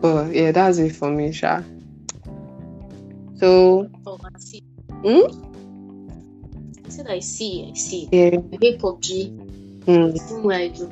But 0.00 0.32
yeah, 0.32 0.52
that's 0.52 0.78
it 0.78 0.94
for 0.94 1.10
me, 1.10 1.32
Sha. 1.32 1.62
So 3.38 3.90
Oh, 4.06 4.18
I 4.22 4.38
see. 4.38 4.62
Hmm? 5.02 5.26
I 6.86 6.88
said 6.88 7.06
I 7.08 7.18
see, 7.18 7.68
I 7.68 7.74
see. 7.76 8.08
yeah, 8.12 8.36
I 8.36 8.58
hate 8.60 8.80
PUBG. 8.80 9.84
mm, 9.86 10.18
same 10.18 10.42
way 10.44 10.64
I 10.64 10.68
do. 10.68 10.86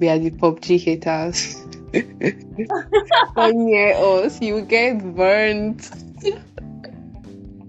we 0.00 0.08
are 0.08 0.18
the 0.18 0.30
PUBG 0.32 0.80
haters. 0.80 1.56
Near 1.92 3.94
us, 3.96 4.40
you 4.40 4.62
get 4.62 5.14
burnt. 5.14 5.90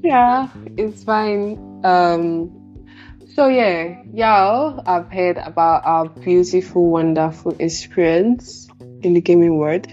yeah, 0.01 0.47
it's 0.77 1.03
fine. 1.03 1.81
Um, 1.83 2.49
so 3.35 3.47
yeah, 3.47 4.01
y'all, 4.13 4.81
I've 4.85 5.11
heard 5.11 5.37
about 5.37 5.85
our 5.85 6.07
beautiful, 6.07 6.89
wonderful 6.89 7.55
experience 7.59 8.69
in 9.01 9.13
the 9.13 9.21
gaming 9.21 9.57
world. 9.57 9.87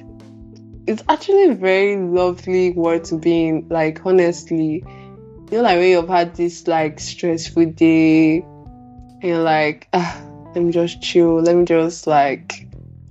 It's 0.87 1.03
actually 1.09 1.51
a 1.51 1.55
very 1.55 1.97
lovely 1.97 2.71
world 2.71 3.05
to 3.05 3.19
be 3.19 3.49
in. 3.49 3.67
Like 3.69 4.01
honestly, 4.05 4.85
you 4.85 5.47
know, 5.51 5.63
like 5.63 5.79
when 5.79 5.89
you've 5.89 6.09
had 6.09 6.37
this 6.37 6.69
like 6.69 7.01
stressful 7.01 7.73
day, 7.73 8.43
and 8.43 9.23
you're 9.23 9.43
like, 9.43 9.89
ah, 9.93 10.23
let 10.55 10.63
me 10.63 10.71
just 10.71 11.03
chill. 11.03 11.41
Let 11.41 11.57
me 11.57 11.65
just 11.65 12.07
like 12.07 12.69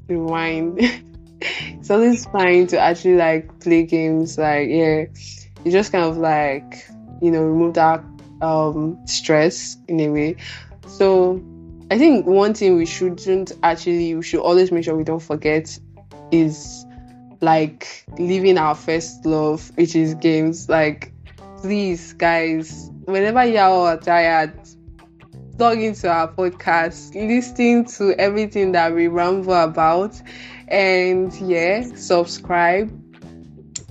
rewind. 0.08 1.04
it's 1.42 1.90
always 1.90 2.26
fine 2.26 2.68
to 2.68 2.80
actually 2.80 3.16
like 3.16 3.60
play 3.60 3.84
games. 3.84 4.38
Like 4.38 4.70
yeah, 4.70 5.06
you 5.64 5.72
just 5.72 5.92
kind 5.92 6.04
of 6.04 6.18
like 6.18 6.86
you 7.22 7.32
know 7.32 7.44
remove 7.44 7.76
that 7.76 8.04
um 8.42 9.00
stress 9.06 9.78
in 9.88 10.00
a 10.00 10.10
way. 10.10 10.36
So 10.88 11.42
I 11.92 11.98
think 11.98 12.26
one 12.26 12.54
thing 12.54 12.78
we 12.78 12.86
shouldn't 12.86 13.54
actually 13.64 14.16
we 14.16 14.22
should 14.24 14.42
always 14.42 14.72
make 14.72 14.84
sure 14.84 14.96
we 14.96 15.04
don't 15.04 15.22
forget 15.22 15.78
is 16.32 16.86
like 17.42 18.06
living 18.18 18.58
our 18.58 18.76
first 18.76 19.26
love, 19.26 19.72
which 19.76 19.96
is 19.96 20.14
games. 20.16 20.70
Like 20.70 21.14
please 21.62 22.14
guys, 22.14 22.90
whenever 23.06 23.44
y'all 23.46 23.88
are 23.88 23.98
tired, 23.98 24.54
log 25.60 25.80
into 25.80 26.10
our 26.10 26.32
podcast, 26.32 27.14
listen 27.14 27.84
to 27.98 28.14
everything 28.20 28.72
that 28.72 28.94
we 28.94 29.08
ramble 29.08 29.54
about, 29.54 30.20
and 30.70 31.34
yeah, 31.42 31.82
subscribe 31.96 32.90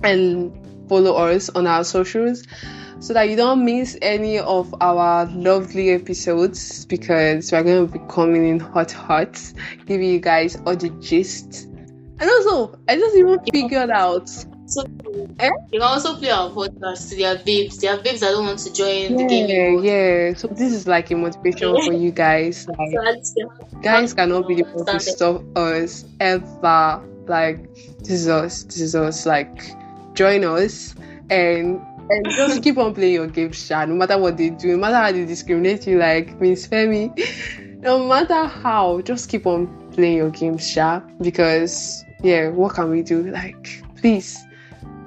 and 0.03 0.51
follow 0.89 1.13
us 1.27 1.49
on 1.49 1.67
our 1.67 1.83
socials 1.83 2.43
so 2.99 3.13
that 3.13 3.29
you 3.29 3.35
don't 3.35 3.63
miss 3.63 3.97
any 4.01 4.39
of 4.39 4.73
our 4.81 5.25
lovely 5.27 5.91
episodes 5.91 6.85
because 6.85 7.51
we're 7.51 7.63
going 7.63 7.87
to 7.87 7.93
be 7.93 7.99
coming 8.09 8.47
in 8.47 8.59
hot, 8.59 8.91
hot, 8.91 9.39
giving 9.85 10.09
you 10.09 10.19
guys 10.19 10.57
all 10.65 10.75
the 10.75 10.89
gist. 10.99 11.65
And 12.19 12.23
also, 12.23 12.77
I 12.87 12.95
just 12.97 13.15
even 13.15 13.39
figured 13.45 13.91
out. 13.91 14.29
So 14.69 14.83
Eh? 15.39 15.49
you 15.71 15.79
can 15.79 15.81
also 15.81 16.15
play 16.17 16.29
our 16.29 16.49
podcast 16.51 17.09
to 17.09 17.15
their 17.15 17.37
babes. 17.39 17.79
Their 17.79 17.97
babes 17.97 18.19
that 18.19 18.31
don't 18.31 18.45
want 18.45 18.59
to 18.59 18.73
join 18.73 19.15
the 19.15 19.23
Yeah, 19.23 19.27
gaming 19.27 19.73
world. 19.75 19.85
yeah. 19.85 20.33
So 20.35 20.47
this 20.47 20.71
is 20.73 20.87
like 20.87 21.09
a 21.11 21.15
motivation 21.15 21.73
for 21.85 21.93
you 21.93 22.11
guys. 22.11 22.67
Like, 22.77 22.91
So 22.93 23.07
at 23.07 23.15
least 23.15 23.35
they 23.35 23.41
have- 23.41 23.83
guys 23.83 24.13
cannot 24.13 24.47
be 24.47 24.55
the 24.55 24.63
one 24.63 24.85
to 24.85 24.99
stop 24.99 25.43
us 25.57 26.05
ever. 26.19 27.01
Like 27.27 27.59
this 27.99 28.11
is 28.11 28.27
us. 28.27 28.63
This 28.63 28.81
is 28.81 28.95
us. 28.95 29.25
Like 29.25 29.73
join 30.13 30.43
us 30.43 30.95
and 31.29 31.81
and 32.11 32.25
just 32.35 32.63
keep 32.65 32.77
on 32.77 32.93
playing 32.93 33.13
your 33.13 33.27
games, 33.27 33.63
Sha. 33.65 33.85
No 33.85 33.95
matter 33.95 34.17
what 34.17 34.37
they 34.37 34.49
do, 34.49 34.69
no 34.73 34.77
matter 34.77 34.95
how 34.97 35.11
they 35.11 35.25
discriminate 35.25 35.85
you, 35.87 35.97
like 35.99 36.39
Miss 36.41 36.67
Femi. 36.67 37.09
No 37.81 38.05
matter 38.09 38.43
how, 38.45 38.99
just 39.01 39.29
keep 39.29 39.47
on 39.47 39.65
playing 39.93 40.17
your 40.17 40.31
games, 40.31 40.67
Sha. 40.69 40.99
Because 41.21 42.03
yeah, 42.21 42.49
what 42.49 42.73
can 42.75 42.89
we 42.89 43.01
do? 43.03 43.23
Like, 43.31 43.81
please. 43.95 44.37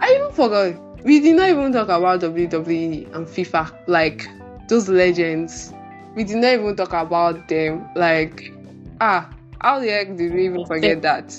I 0.03 0.17
even 0.19 0.33
forgot. 0.33 0.75
We 1.05 1.21
did 1.21 1.37
not 1.37 1.49
even 1.49 1.73
talk 1.73 1.88
about 1.88 2.21
WWE 2.21 3.15
and 3.15 3.27
FIFA. 3.27 3.73
Like 3.87 4.29
those 4.69 4.88
legends. 4.88 5.73
We 6.15 6.25
did 6.25 6.37
not 6.37 6.53
even 6.53 6.77
talk 6.77 6.93
about 6.93 7.49
them. 7.49 7.88
Like, 7.97 8.53
ah, 9.01 9.31
how 9.61 9.81
the 9.81 9.88
heck 9.88 10.17
did 10.17 10.35
we 10.35 10.47
even 10.47 10.67
forget 10.67 11.01
that? 11.03 11.33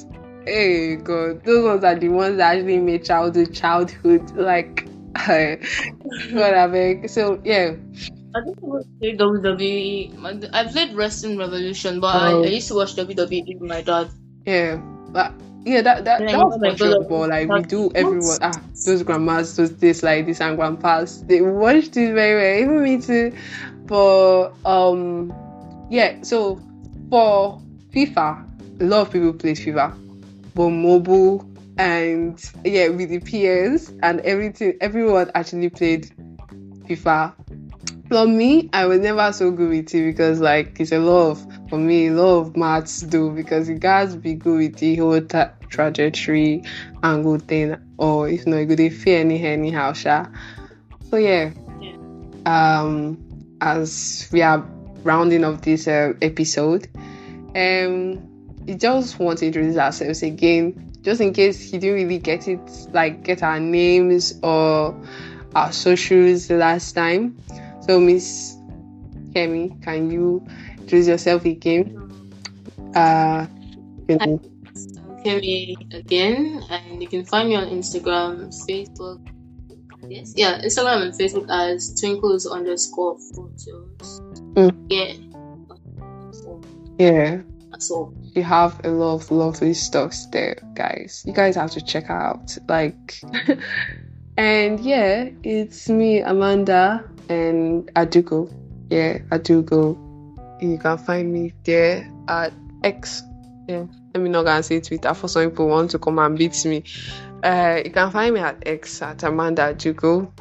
Hey 0.45 0.95
God, 0.95 1.43
those 1.45 1.63
ones 1.63 1.83
are 1.83 1.95
the 1.95 2.09
ones 2.09 2.37
that 2.37 2.55
actually 2.57 2.79
made 2.79 3.05
childhood 3.05 3.53
childhood. 3.53 4.31
Like, 4.31 4.87
beg. 6.71 7.09
So 7.09 7.39
yeah, 7.43 7.75
I 8.35 8.39
don't 8.41 8.59
play 8.99 9.15
WWE. 9.15 10.49
I 10.53 10.67
played 10.67 10.95
Wrestling 10.95 11.37
Revolution, 11.37 11.99
but 11.99 12.15
Oh. 12.15 12.41
I, 12.43 12.47
I 12.47 12.49
used 12.49 12.67
to 12.69 12.75
watch 12.75 12.95
WWE 12.95 13.59
with 13.59 13.69
my 13.69 13.81
dad. 13.81 14.09
yeah, 14.45 14.77
but 15.11 15.31
yeah, 15.65 15.81
that 15.81 16.05
that, 16.05 16.19
that 16.19 16.37
was 16.37 16.57
know, 16.57 16.67
like, 16.67 16.77
for 16.77 16.85
sure. 16.85 17.03
But 17.03 17.29
like 17.29 17.49
we 17.49 17.61
do 17.63 17.91
everyone 17.95 18.37
ah 18.41 18.61
those 18.85 19.03
grandmas, 19.03 19.55
those 19.55 19.75
this 19.77 20.03
like 20.03 20.25
this 20.25 20.41
and 20.41 20.57
grandpas, 20.57 21.23
they 21.23 21.41
watched 21.41 21.95
it 21.97 22.13
very 22.13 22.35
well. 22.35 22.63
Even 22.63 22.83
me 22.83 23.01
too. 23.01 23.35
But 23.85 24.51
um, 24.65 25.33
yeah. 25.89 26.21
So 26.23 26.59
for 27.09 27.61
FIFA, 27.93 28.81
a 28.81 28.83
lot 28.83 29.07
of 29.07 29.13
people 29.13 29.33
play 29.33 29.53
FIFA. 29.53 29.97
but 30.55 30.69
mobile 30.69 31.47
and 31.77 32.43
yeah, 32.63 32.89
with 32.89 33.09
the 33.09 33.19
PS 33.19 33.91
and 34.01 34.19
everything. 34.21 34.77
Everyone 34.81 35.31
actually 35.35 35.69
played 35.69 36.11
FIFA. 36.87 37.33
For 38.13 38.27
me, 38.27 38.69
I 38.73 38.85
was 38.85 38.99
never 38.99 39.33
so 39.33 39.49
good 39.49 39.69
with 39.69 39.95
it 39.95 40.05
because 40.05 40.39
like 40.39 40.79
it's 40.79 40.91
a 40.91 40.99
lot 40.99 41.31
of 41.31 41.47
for 41.67 41.79
me 41.79 42.09
a 42.09 42.11
lot 42.11 42.41
of 42.41 42.55
maths 42.55 43.01
do 43.01 43.31
because 43.31 43.67
you 43.67 43.79
guys 43.79 44.15
be 44.15 44.35
good 44.35 44.59
with 44.59 44.75
the 44.77 44.97
whole 44.97 45.19
trajectory 45.67 46.63
and 47.01 47.23
good 47.23 47.41
thing 47.47 47.75
or 47.97 48.29
if 48.29 48.45
not 48.45 48.57
you 48.57 48.67
could 48.67 48.93
feel 48.93 49.17
any 49.17 49.43
anyhow 49.43 49.93
sha. 49.93 50.27
So 51.09 51.17
yeah. 51.17 51.53
Um 52.45 53.17
as 53.61 54.29
we 54.31 54.43
are 54.43 54.59
rounding 55.01 55.43
off 55.43 55.61
this 55.61 55.87
uh, 55.87 56.13
episode, 56.21 56.87
um 57.55 58.21
we 58.67 58.75
just 58.75 59.17
want 59.17 59.39
to 59.39 59.47
introduce 59.47 59.75
ourselves 59.75 60.21
again 60.21 60.93
just 61.01 61.19
in 61.19 61.33
case 61.33 61.73
you 61.73 61.79
didn't 61.79 61.95
really 61.95 62.19
get 62.19 62.47
it 62.47 62.61
like 62.91 63.23
get 63.23 63.41
our 63.41 63.59
names 63.59 64.39
or 64.43 64.95
our 65.55 65.71
socials 65.71 66.47
the 66.47 66.57
last 66.57 66.91
time. 66.91 67.35
So 67.87 67.99
Miss 67.99 68.55
Kemi, 69.35 69.81
can 69.83 70.09
you 70.09 70.45
introduce 70.79 71.07
yourself 71.07 71.43
again? 71.43 71.99
Uh 72.95 73.47
you 74.07 74.15
know, 74.15 74.39
Kemi 75.25 75.75
again, 75.93 76.63
and 76.69 77.01
you 77.01 77.07
can 77.07 77.25
find 77.25 77.49
me 77.49 77.55
on 77.55 77.67
Instagram, 77.67 78.51
Facebook. 78.67 79.19
Yes, 80.07 80.33
yeah, 80.35 80.61
Instagram 80.61 81.01
and 81.03 81.13
Facebook 81.13 81.47
as 81.49 81.99
twinkles 81.99 82.45
underscore 82.45 83.17
photos. 83.35 84.21
Mm. 84.55 84.71
Yeah. 84.89 85.13
Yeah. 86.99 87.41
that's 87.71 87.89
all. 87.91 88.13
She 88.33 88.41
have 88.41 88.79
a 88.85 88.89
lot 88.89 89.15
of 89.15 89.31
lovely 89.31 89.73
stuff 89.73 90.15
there, 90.31 90.55
guys. 90.75 91.23
You 91.25 91.33
guys 91.33 91.55
have 91.55 91.71
to 91.71 91.81
check 91.81 92.09
out. 92.09 92.57
Like 92.67 93.21
and 94.37 94.79
yeah, 94.79 95.29
it's 95.43 95.89
me, 95.89 96.19
Amanda 96.19 97.09
and 97.29 97.91
Adugo. 97.93 98.51
Yeah, 98.89 99.19
Adugo. 99.29 99.97
You 100.61 100.77
can 100.77 100.97
find 100.97 101.31
me 101.31 101.53
there 101.63 102.09
at 102.27 102.53
X. 102.83 103.23
Yeah. 103.67 103.85
Let 104.13 104.23
me 104.23 104.29
not 104.29 104.43
gonna 104.43 104.63
say 104.63 104.79
Twitter 104.79 105.13
for 105.13 105.27
some 105.27 105.49
people 105.49 105.67
want 105.67 105.91
to 105.91 105.99
come 105.99 106.19
and 106.19 106.37
beat 106.37 106.63
me. 106.65 106.83
Uh, 107.43 107.81
you 107.83 107.91
can 107.91 108.11
find 108.11 108.35
me 108.35 108.39
at 108.39 108.63
X 108.65 109.01
at 109.01 109.23
Amanda 109.23 109.73
Adugo. 109.73 110.31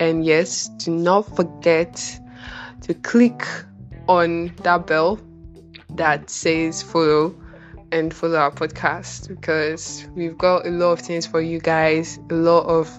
And 0.00 0.24
yes, 0.24 0.68
do 0.76 0.90
not 0.90 1.34
forget 1.34 2.20
to 2.82 2.94
click 2.94 3.46
on 4.08 4.52
that 4.62 4.86
bell 4.86 5.18
that 5.90 6.28
says 6.28 6.82
follow 6.82 7.34
and 7.92 8.12
follow 8.12 8.36
our 8.36 8.50
podcast 8.50 9.28
because 9.28 10.06
we've 10.14 10.36
got 10.36 10.66
a 10.66 10.70
lot 10.70 10.92
of 10.92 11.00
things 11.00 11.26
for 11.26 11.40
you 11.40 11.58
guys, 11.60 12.18
a 12.30 12.34
lot 12.34 12.66
of 12.66 12.90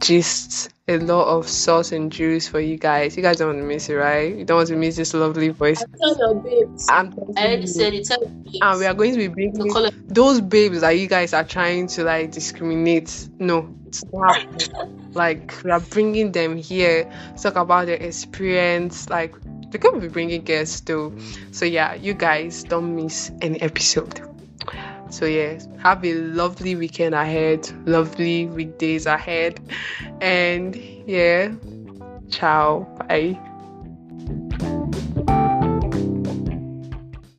gists, 0.00 0.68
a 0.88 0.98
lot 0.98 1.28
of 1.28 1.48
sauce 1.48 1.92
and 1.92 2.10
juice 2.10 2.48
for 2.48 2.58
you 2.58 2.76
guys. 2.76 3.16
You 3.16 3.22
guys 3.22 3.36
don't 3.36 3.48
want 3.48 3.58
to 3.58 3.64
miss 3.64 3.88
it, 3.88 3.94
right? 3.94 4.34
You 4.34 4.44
don't 4.44 4.56
want 4.56 4.68
to 4.68 4.76
miss 4.76 4.96
this 4.96 5.14
lovely 5.14 5.50
voice. 5.50 5.82
I 5.82 5.86
tell 5.98 6.16
your 6.18 6.42
babes. 6.42 6.86
I'm 6.90 7.12
I 7.36 7.46
already 7.46 7.66
said 7.66 7.94
it. 7.94 8.06
Tell 8.06 8.22
and 8.22 8.78
we 8.78 8.86
are 8.86 8.94
going 8.94 9.12
to 9.12 9.18
be 9.18 9.28
bringing 9.28 9.72
those 10.08 10.40
babes 10.40 10.80
that 10.80 10.90
you 10.90 11.06
guys 11.06 11.32
are 11.32 11.44
trying 11.44 11.86
to 11.88 12.04
like 12.04 12.32
discriminate. 12.32 13.28
No, 13.38 13.74
it's 13.86 14.04
not 14.12 14.68
like 15.14 15.62
we 15.62 15.70
are 15.70 15.80
bringing 15.80 16.32
them 16.32 16.56
here 16.56 17.04
to 17.36 17.42
talk 17.42 17.56
about 17.56 17.86
their 17.86 17.96
experience. 17.96 19.08
Like 19.08 19.34
they 19.70 19.78
could 19.78 20.00
be 20.00 20.08
bringing 20.08 20.42
guests 20.42 20.80
too. 20.80 21.16
So 21.52 21.66
yeah, 21.66 21.94
you 21.94 22.14
guys 22.14 22.64
don't 22.64 22.96
miss 22.96 23.30
any 23.40 23.60
episode. 23.60 24.29
So 25.10 25.26
yeah, 25.26 25.58
have 25.78 26.04
a 26.04 26.14
lovely 26.14 26.74
weekend 26.76 27.14
ahead, 27.14 27.68
lovely 27.86 28.46
weekdays 28.46 29.06
ahead, 29.06 29.60
and 30.20 30.76
yeah, 31.06 31.52
ciao, 32.30 32.86
bye. 33.08 33.49